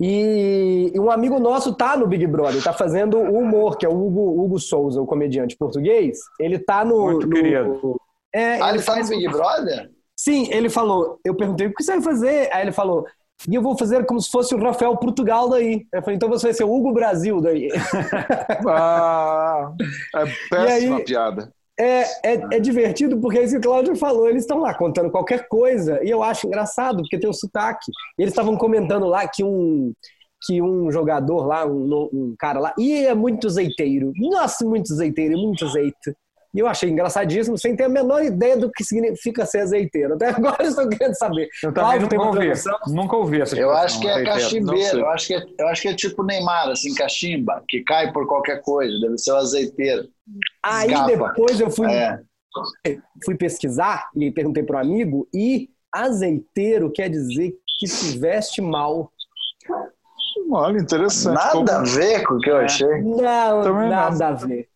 E, 0.00 0.90
e 0.94 0.98
um 0.98 1.10
amigo 1.10 1.38
nosso 1.38 1.74
tá 1.74 1.96
no 1.96 2.06
Big 2.06 2.26
Brother, 2.26 2.62
tá 2.62 2.72
fazendo 2.72 3.18
o 3.18 3.38
humor, 3.38 3.76
que 3.76 3.84
é 3.84 3.88
o 3.88 3.92
Hugo, 3.92 4.42
Hugo 4.42 4.58
Souza, 4.58 5.00
o 5.00 5.06
comediante 5.06 5.56
português. 5.56 6.18
Ele 6.38 6.58
tá 6.58 6.84
no. 6.84 7.02
Muito 7.12 7.26
no- 7.26 7.34
querido. 7.34 8.00
É, 8.32 8.54
Ah, 8.62 8.68
ele 8.70 8.78
ele 8.78 8.82
tá 8.84 8.92
no 8.96 8.96
faz. 9.04 9.08
Big 9.10 9.28
Brother? 9.28 9.90
Sim, 10.22 10.48
ele 10.52 10.68
falou. 10.68 11.18
Eu 11.24 11.34
perguntei 11.34 11.66
o 11.66 11.72
que 11.74 11.82
você 11.82 11.92
vai 11.92 12.02
fazer. 12.02 12.52
Aí 12.52 12.62
ele 12.62 12.72
falou. 12.72 13.06
E 13.48 13.54
eu 13.54 13.62
vou 13.62 13.76
fazer 13.76 14.04
como 14.04 14.20
se 14.20 14.30
fosse 14.30 14.54
o 14.54 14.58
Rafael 14.62 14.94
Portugal 14.98 15.48
daí. 15.48 15.86
Eu 15.90 16.02
falei, 16.02 16.16
então 16.16 16.28
você 16.28 16.48
vai 16.48 16.52
ser 16.52 16.64
o 16.64 16.74
Hugo 16.74 16.92
Brasil 16.92 17.40
daí. 17.40 17.68
Ah, 18.68 19.72
é 20.16 20.24
péssima 20.50 20.96
aí- 20.96 21.04
piada. 21.04 21.50
É, 21.78 22.02
é, 22.22 22.56
é 22.56 22.60
divertido 22.60 23.18
porque 23.18 23.38
é 23.38 23.44
isso 23.44 23.58
que 23.58 23.66
o 23.66 23.70
Cláudio 23.70 23.96
falou. 23.96 24.28
Eles 24.28 24.42
estão 24.42 24.58
lá 24.58 24.74
contando 24.74 25.10
qualquer 25.10 25.48
coisa 25.48 25.98
e 26.04 26.10
eu 26.10 26.22
acho 26.22 26.46
engraçado 26.46 26.98
porque 26.98 27.18
tem 27.18 27.30
o 27.30 27.32
sotaque. 27.32 27.90
Eles 28.18 28.32
estavam 28.32 28.54
comentando 28.58 29.06
lá 29.06 29.26
que 29.26 29.42
um 29.42 29.94
que 30.42 30.60
um 30.60 30.90
jogador 30.90 31.46
lá, 31.46 31.66
um, 31.66 32.08
um 32.12 32.34
cara 32.38 32.58
lá, 32.60 32.74
e 32.78 33.04
é 33.06 33.14
muito 33.14 33.46
azeiteiro. 33.46 34.12
Nossa, 34.16 34.64
muito 34.64 34.92
azeiteiro, 34.92 35.38
muito 35.38 35.64
azeite. 35.66 36.14
E 36.52 36.58
eu 36.58 36.66
achei 36.66 36.90
engraçadíssimo, 36.90 37.56
sem 37.56 37.76
ter 37.76 37.84
a 37.84 37.88
menor 37.88 38.24
ideia 38.24 38.56
do 38.56 38.70
que 38.70 38.82
significa 38.82 39.46
ser 39.46 39.60
azeiteiro. 39.60 40.14
Até 40.14 40.30
agora 40.34 40.62
eu 40.64 40.68
estou 40.70 40.88
querendo 40.88 41.14
saber. 41.14 41.48
Eu 41.62 41.72
também 41.72 42.00
nunca 42.00 42.22
ouvi. 42.22 42.52
Nunca 42.88 43.16
ouvi 43.16 43.40
essa 43.40 43.56
Eu 43.56 43.70
acho 43.70 44.00
que 44.00 44.08
é 44.08 44.24
cachimbeiro, 44.24 44.98
eu 44.98 45.08
acho 45.10 45.26
que 45.28 45.34
é, 45.34 45.42
eu 45.58 45.68
acho 45.68 45.82
que 45.82 45.88
é 45.88 45.94
tipo 45.94 46.22
Neymar, 46.24 46.68
assim, 46.68 46.92
cachimba, 46.94 47.62
que 47.68 47.82
cai 47.84 48.12
por 48.12 48.26
qualquer 48.26 48.60
coisa, 48.62 48.92
deve 49.00 49.16
ser 49.18 49.32
o 49.32 49.36
azeiteiro. 49.36 50.08
Aí 50.62 50.88
Escapa. 50.92 51.06
depois 51.28 51.60
eu 51.60 51.70
fui, 51.70 51.90
É. 51.92 52.18
fui 53.24 53.36
pesquisar 53.36 54.08
e 54.16 54.30
perguntei 54.32 54.62
para 54.64 54.78
um 54.78 54.80
amigo 54.80 55.28
e 55.32 55.68
azeiteiro 55.92 56.90
quer 56.90 57.08
dizer 57.08 57.52
que 57.78 57.86
se 57.86 58.18
veste 58.18 58.60
mal. 58.60 59.12
Olha, 60.52 60.78
interessante. 60.78 61.34
Nada 61.36 61.72
a 61.72 61.76
Como- 61.80 61.86
ver 61.86 62.24
com 62.26 62.34
o 62.34 62.38
que 62.40 62.50
eu 62.50 62.56
achei. 62.56 63.02
Não, 63.02 63.62
Também 63.62 63.82
não. 63.82 63.88
nada 63.88 64.28
a 64.28 64.32
ver. 64.32 64.68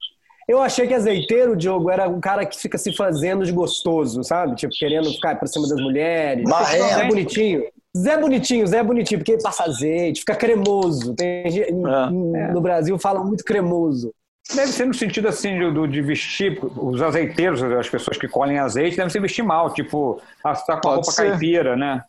Eu 0.49 0.61
achei 0.61 0.87
que 0.87 0.95
azeiteiro, 0.95 1.57
Diogo, 1.57 1.91
era 1.91 2.09
um 2.09 2.21
cara 2.21 2.45
que 2.45 2.59
fica 2.59 2.77
se 2.79 2.95
fazendo 2.95 3.45
de 3.45 3.53
gostoso, 3.53 4.23
sabe? 4.23 4.55
Tipo, 4.57 4.73
querendo 4.75 5.11
ficar 5.11 5.39
por 5.39 5.49
cima 5.49 5.67
das 5.69 5.81
mulheres. 5.81 6.45
Marrento. 6.49 6.95
Zé 6.95 7.09
Bonitinho. 7.09 7.63
Zé 7.97 8.19
Bonitinho, 8.19 8.67
Zé 8.67 8.83
Bonitinho, 8.83 9.21
porque 9.21 9.39
passa 9.43 9.65
azeite, 9.65 10.21
fica 10.21 10.35
cremoso. 10.35 11.15
Tem, 11.15 11.51
gente- 11.51 11.71
É. 11.71 12.53
No 12.53 12.61
Brasil 12.61 12.99
falam 12.99 13.25
muito 13.25 13.45
cremoso. 13.45 14.13
Deve 14.55 14.73
ser 14.73 14.85
no 14.85 14.93
sentido 14.93 15.29
assim 15.29 15.59
de, 15.59 15.71
do- 15.71 15.87
de 15.89 16.03
vestir, 16.03 16.59
os 16.77 17.01
azeiteiros, 17.01 17.63
as 17.63 17.89
pessoas 17.89 18.19
que 18.19 18.29
colhem 18.29 18.59
azeite, 18.59 18.97
devem 18.97 19.11
se 19.11 19.19
vestir 19.19 19.43
mal, 19.43 19.73
tipo, 19.73 20.21
ah, 20.45 20.55
você 20.55 20.67
tá 20.67 20.73
com 20.73 20.79
a 20.79 20.81
Pode 20.81 20.95
roupa 20.97 21.13
ser. 21.13 21.31
caipira, 21.31 21.77
né? 21.77 22.03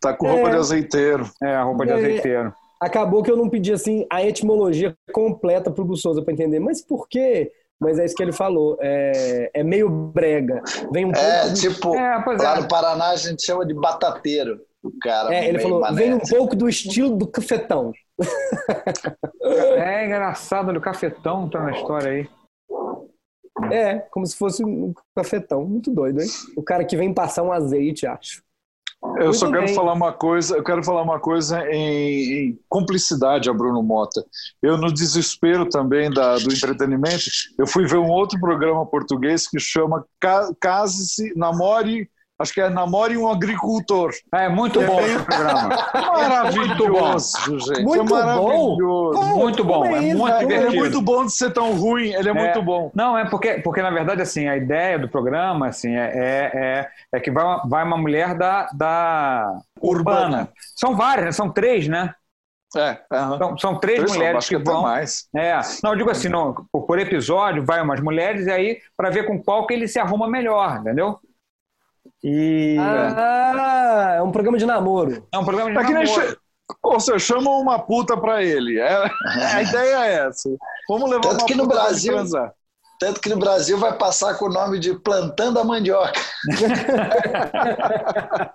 Tá 0.00 0.14
com 0.14 0.26
roupa 0.28 0.48
É. 0.48 0.50
de 0.52 0.56
azeiteiro. 0.56 1.30
É, 1.42 1.54
a 1.56 1.62
roupa 1.64 1.84
de 1.84 1.92
É. 1.92 1.94
azeiteiro. 1.96 2.54
Acabou 2.82 3.22
que 3.22 3.30
eu 3.30 3.36
não 3.36 3.48
pedi 3.48 3.72
assim 3.72 4.04
a 4.10 4.22
etimologia 4.24 4.92
completa 5.12 5.70
pro 5.70 5.84
Gussosa 5.84 6.20
para 6.20 6.32
entender. 6.34 6.58
Mas 6.58 6.84
por 6.84 7.06
quê? 7.08 7.52
Mas 7.80 7.96
é 7.98 8.04
isso 8.04 8.14
que 8.16 8.22
ele 8.22 8.32
falou. 8.32 8.76
É, 8.80 9.50
é 9.54 9.62
meio 9.62 9.88
brega. 9.88 10.60
Vem 10.92 11.04
um 11.04 11.12
É, 11.12 11.42
pouco. 11.42 11.54
tipo, 11.54 11.94
É, 11.96 12.22
pois 12.24 12.42
lá 12.42 12.56
é. 12.56 12.60
no 12.60 12.68
Paraná 12.68 13.10
a 13.10 13.16
gente 13.16 13.44
chama 13.44 13.64
de 13.64 13.72
batateiro. 13.72 14.60
O 14.82 14.90
cara. 15.00 15.32
É, 15.32 15.48
ele 15.48 15.60
falou, 15.60 15.80
mané. 15.80 15.96
vem 15.96 16.14
um 16.14 16.18
pouco 16.18 16.56
do 16.56 16.68
estilo 16.68 17.16
do 17.16 17.26
cafetão. 17.28 17.92
É 19.76 20.04
engraçado, 20.06 20.76
o 20.76 20.80
cafetão 20.80 21.48
tá 21.48 21.60
na 21.62 21.70
história 21.72 22.10
aí. 22.10 22.28
É, 23.70 23.98
como 24.10 24.26
se 24.26 24.36
fosse 24.36 24.64
um 24.64 24.92
cafetão. 25.14 25.64
Muito 25.64 25.88
doido, 25.90 26.20
hein? 26.20 26.28
O 26.56 26.62
cara 26.64 26.84
que 26.84 26.96
vem 26.96 27.14
passar 27.14 27.44
um 27.44 27.52
azeite, 27.52 28.06
acho. 28.06 28.42
Eu 29.04 29.24
Muito 29.24 29.34
só 29.34 29.50
quero 29.50 29.66
bem. 29.66 29.74
falar 29.74 29.94
uma 29.94 30.12
coisa, 30.12 30.56
eu 30.56 30.62
quero 30.62 30.82
falar 30.84 31.02
uma 31.02 31.18
coisa 31.18 31.60
em, 31.72 32.50
em 32.50 32.58
cumplicidade 32.68 33.50
a 33.50 33.52
Bruno 33.52 33.82
Mota. 33.82 34.24
Eu, 34.62 34.76
no 34.78 34.92
desespero 34.92 35.68
também 35.68 36.08
da, 36.08 36.36
do 36.38 36.52
entretenimento, 36.52 37.24
eu 37.58 37.66
fui 37.66 37.84
ver 37.84 37.96
um 37.98 38.08
outro 38.08 38.38
programa 38.38 38.86
português 38.86 39.48
que 39.48 39.58
chama 39.58 40.04
Ca- 40.20 40.52
Case-se, 40.60 41.32
Namore, 41.36 42.08
acho 42.42 42.52
que 42.52 42.60
é 42.60 42.68
Namore 42.68 43.16
um 43.16 43.30
Agricultor. 43.30 44.10
É 44.34 44.48
muito 44.48 44.80
bom 44.82 45.00
esse 45.00 45.24
programa. 45.24 45.68
Maravilhoso, 45.94 47.58
gente. 47.60 47.82
Muito 47.82 48.16
é 48.16 48.22
bom? 48.36 48.76
Como? 49.12 49.36
Muito 49.38 49.64
bom, 49.64 49.84
é 49.86 50.02
isso? 50.04 50.18
muito 50.18 50.34
Ele 50.36 50.44
Ele 50.44 50.54
é 50.54 50.58
divertido. 50.58 50.80
muito 50.82 51.02
bom 51.02 51.24
de 51.24 51.32
ser 51.32 51.52
tão 51.52 51.72
ruim, 51.74 52.12
ele 52.12 52.28
é, 52.28 52.32
muito 52.32 52.62
bom. 52.62 52.90
Não, 52.94 53.16
é 53.16 53.24
porque, 53.28 53.54
porque 53.54 53.82
na 53.82 53.90
verdade, 53.90 54.22
assim, 54.22 54.48
a 54.48 54.56
ideia 54.56 54.98
do 54.98 55.08
programa, 55.08 55.68
assim, 55.68 55.94
é, 55.96 56.10
é, 56.14 56.50
é, 56.54 56.88
é 57.16 57.20
que 57.20 57.30
vai 57.30 57.44
uma, 57.44 57.68
vai 57.68 57.84
uma 57.84 57.96
mulher 57.96 58.34
da, 58.36 58.68
da 58.74 59.58
Urbana. 59.80 60.48
São 60.76 60.94
várias, 60.96 61.24
né? 61.26 61.32
São 61.32 61.50
três, 61.50 61.88
né? 61.88 62.14
É, 62.74 62.98
aham. 63.12 63.38
São, 63.38 63.58
são 63.58 63.78
três 63.80 63.98
Três, 63.98 64.12
mulheres 64.12 64.38
acho 64.38 64.48
que 64.48 64.56
até 64.56 64.64
vão. 64.64 64.82
mais. 64.82 65.28
É, 65.36 65.60
não, 65.82 65.90
eu 65.90 65.96
digo 65.96 66.10
assim, 66.10 66.28
não, 66.28 66.54
por, 66.72 66.86
por 66.86 66.98
episódio 66.98 67.64
vai 67.64 67.82
umas 67.82 68.00
mulheres 68.00 68.46
e 68.46 68.50
aí 68.50 68.78
para 68.96 69.10
ver 69.10 69.26
com 69.26 69.42
qual 69.42 69.66
que 69.66 69.74
ele 69.74 69.86
se 69.86 69.98
arruma 69.98 70.26
melhor, 70.26 70.78
entendeu? 70.80 71.18
E... 72.24 72.76
Ah, 72.78 74.14
é 74.18 74.22
um 74.22 74.30
programa 74.30 74.58
de 74.58 74.66
namoro. 74.66 75.26
É 75.32 75.38
um 75.38 75.44
programa 75.44 75.72
de 75.72 75.78
É 75.78 75.84
que 75.84 75.92
nem 75.92 76.04
namoro. 76.04 76.28
che- 76.28 76.36
Ou 76.82 77.00
seja, 77.00 77.18
chamam 77.18 77.60
uma 77.60 77.78
puta 77.80 78.16
pra 78.16 78.42
ele. 78.42 78.78
É- 78.78 79.10
a 79.54 79.62
ideia 79.62 80.04
é 80.06 80.26
essa. 80.28 80.48
Vamos 80.88 81.10
levar 81.10 81.22
Tanto 81.22 81.40
uma 81.40 81.46
que 81.46 81.54
no 81.54 81.66
Brasil-. 81.66 82.16
Tanto 83.00 83.20
que 83.20 83.28
no 83.28 83.36
Brasil 83.36 83.76
vai 83.78 83.92
passar 83.98 84.34
com 84.34 84.44
o 84.44 84.48
nome 84.52 84.78
de 84.78 84.94
Plantando 84.94 85.58
a 85.58 85.64
Mandioca. 85.64 86.12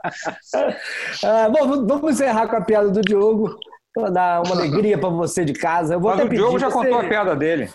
Ah, 1.24 1.50
bom, 1.50 1.68
vamos- 1.68 1.88
vamos 1.88 2.12
encerrar 2.14 2.48
com 2.48 2.56
a 2.56 2.62
piada 2.62 2.90
do 2.90 3.02
Diogo. 3.02 3.58
Pra 3.94 4.10
dar 4.10 4.44
uma 4.46 4.56
alegria 4.56 4.98
pra 4.98 5.10
você 5.10 5.44
de 5.44 5.54
casa. 5.54 5.96
Eu 5.96 6.00
vou 6.00 6.12
Mas 6.12 6.20
até 6.20 6.28
o 6.28 6.30
pedir 6.30 6.42
Diogo 6.42 6.60
já 6.60 6.68
você- 6.70 6.74
contou 6.76 7.00
a 7.00 7.04
piada 7.04 7.36
dele. 7.36 7.70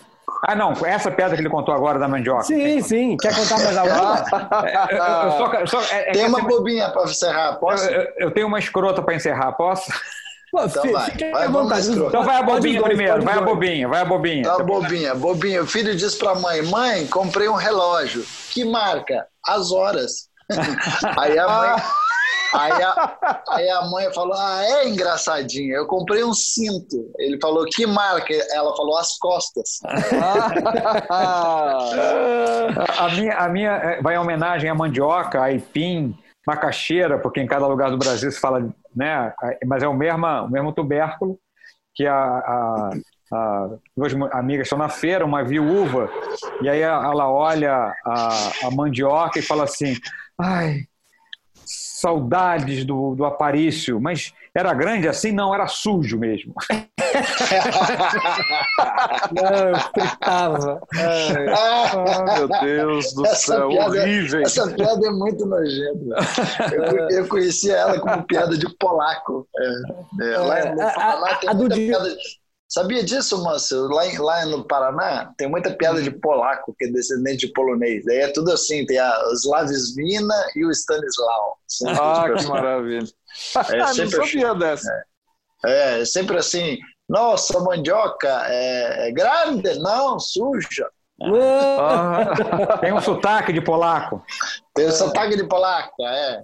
Ah, 0.47 0.55
não, 0.55 0.73
essa 0.85 1.09
piada 1.11 1.35
que 1.35 1.41
ele 1.41 1.49
contou 1.49 1.73
agora 1.73 1.97
da 1.99 2.07
mandioca. 2.07 2.43
Sim, 2.43 2.81
sim. 2.81 3.17
Quer 3.17 3.33
contar 3.35 3.59
mais 3.63 3.77
alguma? 3.77 4.25
É, 4.67 4.95
eu- 4.95 5.03
eu 5.03 5.31
só- 5.31 5.53
eu 5.53 5.67
só- 5.67 5.81
é- 5.95 6.09
é 6.09 6.11
Tem 6.11 6.25
uma 6.25 6.39
assim, 6.39 6.47
bobinha 6.47 6.89
para 6.89 7.03
encerrar, 7.03 7.53
posso? 7.55 7.85
eu, 7.85 8.01
eu- 8.01 8.07
eu 8.17 8.31
tenho 8.31 8.47
uma 8.47 8.59
escrota 8.59 9.01
para 9.01 9.15
encerrar, 9.15 9.51
posso? 9.53 9.91
Pô, 10.51 10.63
Então 10.65 10.83
vai, 10.91 11.09
vai, 11.31 11.47
vontade. 11.47 11.89
Então 11.89 12.23
vai 12.23 12.37
a 12.37 12.43
bobinha 12.43 12.79
dois, 12.79 12.89
primeiro, 12.89 13.13
pode 13.13 13.25
vai 13.25 13.37
a 13.37 13.41
bobinha, 13.41 13.87
vai 13.87 14.01
a 14.01 14.05
bobinha. 14.05 14.43
Tá, 14.43 14.63
bobinha, 14.63 15.15
bobinha. 15.15 15.63
O 15.63 15.65
filho 15.67 15.95
diz 15.95 16.13
pra 16.13 16.35
mãe: 16.35 16.61
Mãe, 16.61 17.07
comprei 17.07 17.47
um 17.49 17.55
relógio. 17.55 18.23
Que 18.51 18.63
marca? 18.63 19.25
As 19.47 19.71
horas. 19.71 20.27
Aí 21.17 21.39
a 21.39 21.47
mãe. 21.47 21.69
Aí 22.53 22.71
a, 22.71 23.17
aí 23.49 23.69
a 23.69 23.81
mãe 23.83 24.13
falou: 24.13 24.33
Ah, 24.37 24.63
é 24.63 24.87
engraçadinho. 24.89 25.75
Eu 25.75 25.87
comprei 25.87 26.23
um 26.23 26.33
cinto. 26.33 27.11
Ele 27.17 27.37
falou: 27.41 27.65
Que 27.65 27.85
marca? 27.85 28.33
Ela 28.51 28.75
falou: 28.75 28.97
As 28.97 29.17
costas. 29.17 29.79
A 32.99 33.09
minha, 33.15 33.37
a 33.37 33.49
minha 33.49 33.71
é, 33.71 34.01
vai 34.01 34.15
em 34.15 34.17
homenagem 34.17 34.69
à 34.69 34.75
mandioca, 34.75 35.39
a 35.39 35.45
aipim, 35.45 36.17
macaxeira, 36.45 37.17
porque 37.19 37.39
em 37.41 37.47
cada 37.47 37.67
lugar 37.67 37.89
do 37.91 37.97
Brasil 37.97 38.31
se 38.31 38.39
fala, 38.39 38.69
né? 38.95 39.33
Mas 39.65 39.83
é 39.83 39.87
o 39.87 39.93
mesmo, 39.93 40.25
o 40.25 40.49
mesmo 40.49 40.71
tubérculo 40.73 41.37
que 41.95 42.05
a, 42.07 42.15
a- 42.15 42.89
duas 43.97 44.13
amigas 44.31 44.65
estão 44.67 44.77
na 44.77 44.89
feira, 44.89 45.25
uma 45.25 45.43
viúva, 45.43 46.07
e 46.61 46.69
aí 46.69 46.81
ela 46.81 47.29
olha 47.31 47.91
a, 48.05 48.51
a 48.67 48.71
mandioca 48.71 49.39
e 49.39 49.41
fala 49.41 49.63
assim: 49.63 49.95
Ai, 50.39 50.81
saudades 52.03 52.83
do, 52.85 53.15
do 53.15 53.23
Aparício, 53.23 53.99
mas 54.01 54.33
era 54.53 54.73
grande 54.73 55.07
assim? 55.07 55.31
Não, 55.31 55.55
era 55.55 55.65
sujo 55.67 56.19
mesmo. 56.19 56.53
Não, 59.31 59.69
eu 59.69 59.75
fritava. 59.79 60.81
Ai. 60.95 61.47
Ah, 61.49 62.35
meu 62.37 62.47
Deus 62.61 63.13
do 63.13 63.25
Essa 63.25 63.35
céu, 63.55 63.69
piada- 63.69 64.01
horrível. 64.01 64.41
Essa 64.41 64.67
piada 64.71 65.07
é 65.07 65.11
muito 65.11 65.45
nojenta. 65.45 66.15
Eu, 66.73 67.09
eu 67.09 67.27
conhecia 67.27 67.75
ela 67.77 67.99
como 67.99 68.23
piada 68.23 68.57
de 68.57 68.67
polaco. 68.77 69.47
É, 69.57 70.33
é, 70.33 70.37
lá 70.37 70.55
A- 70.55 70.59
a- 70.59 70.91
Paraná 70.93 71.35
tem 71.35 71.49
a 71.49 71.53
do 71.53 71.69
piada. 71.69 72.15
Sabia 72.73 73.03
disso, 73.03 73.43
Márcio? 73.43 73.87
Lá, 73.87 74.01
lá 74.17 74.45
no 74.47 74.65
Paraná 74.65 75.31
tem 75.37 75.47
muita 75.47 75.71
piada 75.75 76.01
de 76.01 76.09
polaco, 76.09 76.73
que 76.75 76.85
é 76.85 76.91
descendente 76.91 77.45
de 77.45 77.53
polonês. 77.53 78.07
Aí 78.07 78.17
é 78.17 78.33
tudo 78.33 78.51
assim: 78.51 78.83
tem 78.87 78.97
a 78.97 79.15
Slavisvina 79.33 80.33
e 80.55 80.65
o 80.65 80.71
Stanislau. 80.71 81.59
Ah, 82.01 82.25
que 82.35 82.47
maravilha. 82.47 83.05
É, 83.71 83.79
Ah, 83.79 83.87
não 83.87 83.93
sempre 83.93 84.27
sabia 84.27 84.55
dessa. 84.55 84.91
É, 85.65 86.01
é 86.01 86.05
sempre 86.05 86.37
assim. 86.37 86.79
Nossa, 87.07 87.59
mandioca 87.59 88.43
é, 88.47 89.09
é 89.09 89.11
grande? 89.11 89.77
Não, 89.79 90.19
suja. 90.19 90.89
Ah, 91.21 92.77
tem 92.81 92.91
um 92.91 93.01
sotaque 93.01 93.53
de 93.53 93.61
polaco. 93.61 94.23
Tem 94.73 94.87
o 94.87 94.91
sotaque 94.91 95.35
de 95.35 95.47
polaco, 95.47 96.03
é. 96.03 96.43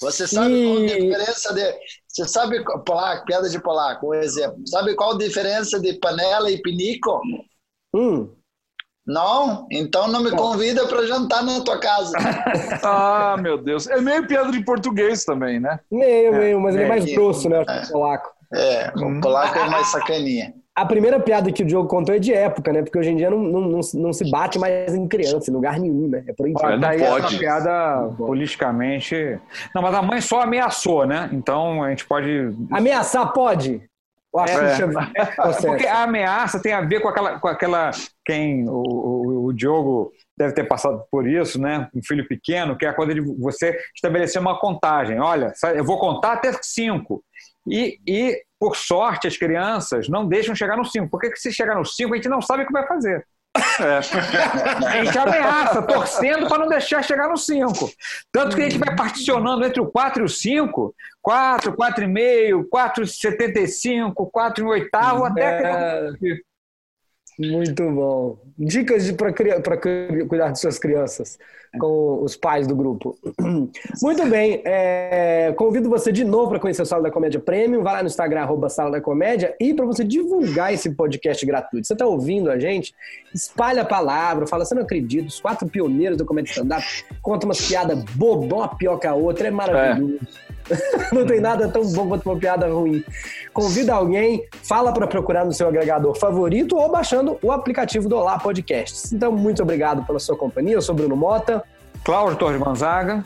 Você 0.00 0.26
sabe 0.26 0.64
qual 0.64 0.76
a 0.76 0.86
diferença 0.86 1.54
de. 1.54 1.74
Você 2.08 2.28
sabe, 2.28 2.64
polaco, 2.84 3.26
piada 3.26 3.48
de 3.48 3.60
polaco, 3.60 4.08
um 4.08 4.14
exemplo. 4.14 4.66
Sabe 4.66 4.94
qual 4.94 5.12
a 5.12 5.18
diferença 5.18 5.80
de 5.80 5.94
panela 5.94 6.50
e 6.50 6.60
pinico? 6.60 7.20
Hum. 7.94 8.32
Não? 9.06 9.66
Então 9.70 10.08
não 10.08 10.22
me 10.22 10.30
convida 10.32 10.86
para 10.88 11.06
jantar 11.06 11.44
na 11.44 11.60
tua 11.60 11.78
casa. 11.78 12.16
Ah, 12.82 13.36
meu 13.38 13.58
Deus. 13.58 13.86
É 13.86 14.00
meio 14.00 14.26
piada 14.26 14.50
de 14.50 14.64
português 14.64 15.24
também, 15.24 15.58
né? 15.58 15.80
Meio, 15.90 16.32
meio, 16.32 16.60
mas 16.60 16.74
ele 16.74 16.84
é 16.84 16.86
é, 16.86 16.88
mais 16.88 17.04
grosso, 17.04 17.48
né? 17.48 17.60
o 17.60 17.92
Polaco. 17.92 18.30
É, 18.52 18.92
o 18.96 19.20
polaco 19.20 19.58
é 19.58 19.68
mais 19.68 19.88
sacaninha. 19.88 20.54
A 20.76 20.84
primeira 20.84 21.18
piada 21.18 21.50
que 21.50 21.62
o 21.62 21.66
Diogo 21.66 21.88
contou 21.88 22.14
é 22.14 22.18
de 22.18 22.34
época, 22.34 22.70
né? 22.70 22.82
Porque 22.82 22.98
hoje 22.98 23.08
em 23.10 23.16
dia 23.16 23.30
não, 23.30 23.38
não, 23.38 23.60
não, 23.62 23.82
se- 23.82 23.96
não 23.98 24.12
se 24.12 24.30
bate 24.30 24.58
mais 24.58 24.94
em 24.94 25.08
criança, 25.08 25.50
em 25.50 25.54
lugar 25.54 25.80
nenhum, 25.80 26.06
né? 26.06 26.22
É 26.28 26.34
proibido. 26.34 26.60
Olha, 26.62 26.74
não 26.74 26.80
Daí 26.80 27.02
é 27.02 27.08
pode. 27.08 27.34
uma 27.34 27.40
piada 27.40 28.08
politicamente. 28.18 29.40
Não, 29.74 29.80
mas 29.80 29.94
a 29.94 30.02
mãe 30.02 30.20
só 30.20 30.42
ameaçou, 30.42 31.06
né? 31.06 31.30
Então 31.32 31.82
a 31.82 31.88
gente 31.88 32.04
pode. 32.04 32.50
Ameaçar 32.70 33.32
pode? 33.32 33.82
É. 34.36 34.42
é. 35.18 35.62
Porque 35.66 35.86
a 35.86 36.02
ameaça 36.02 36.60
tem 36.60 36.74
a 36.74 36.82
ver 36.82 37.00
com 37.00 37.08
aquela. 37.08 37.38
Com 37.40 37.48
aquela 37.48 37.90
quem. 38.22 38.68
O, 38.68 38.82
o, 38.82 39.44
o 39.46 39.52
Diogo 39.54 40.12
deve 40.38 40.52
ter 40.52 40.64
passado 40.64 41.02
por 41.10 41.26
isso, 41.26 41.58
né? 41.58 41.88
Um 41.94 42.02
filho 42.02 42.28
pequeno, 42.28 42.76
que 42.76 42.84
é 42.84 42.90
a 42.90 42.94
coisa 42.94 43.14
de 43.14 43.20
você 43.22 43.78
estabelecer 43.94 44.40
uma 44.42 44.58
contagem. 44.58 45.18
Olha, 45.18 45.54
eu 45.74 45.84
vou 45.84 45.98
contar 45.98 46.34
até 46.34 46.52
cinco. 46.60 47.24
E, 47.66 47.98
e, 48.06 48.42
por 48.58 48.76
sorte, 48.76 49.26
as 49.26 49.36
crianças 49.36 50.08
não 50.08 50.26
deixam 50.26 50.54
chegar 50.54 50.76
no 50.76 50.84
cinco. 50.84 51.08
Porque 51.10 51.34
se 51.36 51.52
chegar 51.52 51.76
no 51.76 51.84
cinco, 51.84 52.14
a 52.14 52.16
gente 52.16 52.28
não 52.28 52.40
sabe 52.40 52.62
o 52.62 52.66
que 52.66 52.72
vai 52.72 52.86
fazer. 52.86 53.26
A 54.86 55.04
gente 55.04 55.18
ameaça, 55.18 55.82
torcendo 55.82 56.46
para 56.48 56.58
não 56.58 56.68
deixar 56.68 57.02
chegar 57.02 57.28
no 57.28 57.36
5. 57.36 57.90
Tanto 58.30 58.56
que 58.56 58.62
a 58.62 58.68
gente 58.68 58.78
vai 58.78 58.94
particionando 58.94 59.64
entre 59.64 59.80
o 59.80 59.86
4 59.86 60.22
e 60.22 60.24
o 60.24 60.28
5, 60.28 60.94
4, 61.22 61.72
4,5, 61.72 62.64
4,75, 62.68 64.30
4 64.30 64.64
em 64.64 64.68
oitavo, 64.68 65.24
até 65.24 66.14
que. 66.18 66.42
É, 67.40 67.46
Muito 67.46 67.90
bom. 67.90 68.38
Dicas 68.58 69.10
para 69.12 69.32
cuidar 69.32 70.52
de 70.52 70.60
suas 70.60 70.78
crianças 70.78 71.38
com 71.78 72.22
os 72.22 72.36
pais 72.36 72.66
do 72.66 72.74
grupo. 72.74 73.16
Muito 74.02 74.26
bem. 74.26 74.62
é, 74.64 75.52
convido 75.56 75.88
você 75.88 76.10
de 76.10 76.24
novo 76.24 76.50
para 76.50 76.60
conhecer 76.60 76.82
o 76.82 76.86
Sala 76.86 77.04
da 77.04 77.10
Comédia 77.10 77.40
Premium. 77.40 77.82
Vai 77.82 77.94
lá 77.94 78.02
no 78.02 78.06
Instagram, 78.06 78.40
arroba 78.40 78.68
Sala 78.68 78.90
da 78.90 79.00
Comédia, 79.00 79.54
e 79.60 79.74
para 79.74 79.84
você 79.84 80.04
divulgar 80.04 80.72
esse 80.72 80.90
podcast 80.90 81.44
gratuito. 81.44 81.86
Você 81.86 81.92
está 81.92 82.06
ouvindo 82.06 82.50
a 82.50 82.58
gente? 82.58 82.94
Espalha 83.34 83.82
a 83.82 83.84
palavra, 83.84 84.46
fala, 84.46 84.64
você 84.64 84.74
não 84.74 84.82
acredita, 84.82 85.28
os 85.28 85.40
quatro 85.40 85.68
pioneiros 85.68 86.16
do 86.16 86.24
comédia 86.24 86.50
stand-up 86.50 86.84
contam 87.20 87.48
umas 87.48 87.66
piadas 87.66 88.02
bobas, 88.14 88.50
uma 88.50 88.68
pior 88.68 88.98
que 88.98 89.06
a 89.06 89.14
outra, 89.14 89.48
é 89.48 89.50
maravilhoso. 89.50 90.20
Não 91.12 91.26
tem 91.26 91.40
nada 91.40 91.68
tão 91.68 91.84
bom 91.92 92.08
quanto 92.08 92.28
uma 92.28 92.38
piada 92.38 92.66
ruim. 92.68 93.04
Convida 93.52 93.94
alguém, 93.94 94.46
fala 94.62 94.92
para 94.92 95.06
procurar 95.06 95.44
no 95.44 95.52
seu 95.52 95.68
agregador 95.68 96.14
favorito 96.16 96.76
ou 96.76 96.90
baixando 96.90 97.38
o 97.42 97.52
aplicativo 97.52 98.08
do 98.08 98.16
Olá 98.16 98.38
Podcasts. 98.38 99.12
Então, 99.12 99.32
muito 99.32 99.62
obrigado 99.62 100.04
pela 100.04 100.18
sua 100.18 100.36
companhia. 100.36 100.74
Eu 100.74 100.82
sou 100.82 100.94
Bruno 100.94 101.16
Mota. 101.16 101.64
Cláudio 102.04 102.36
Torres 102.36 102.60
Gonzaga. 102.60 103.24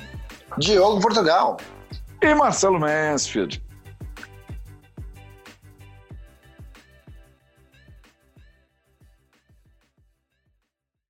Diogo 0.58 1.00
Portugal. 1.00 1.56
E 2.22 2.34
Marcelo 2.34 2.78
Mansfield. 2.78 3.62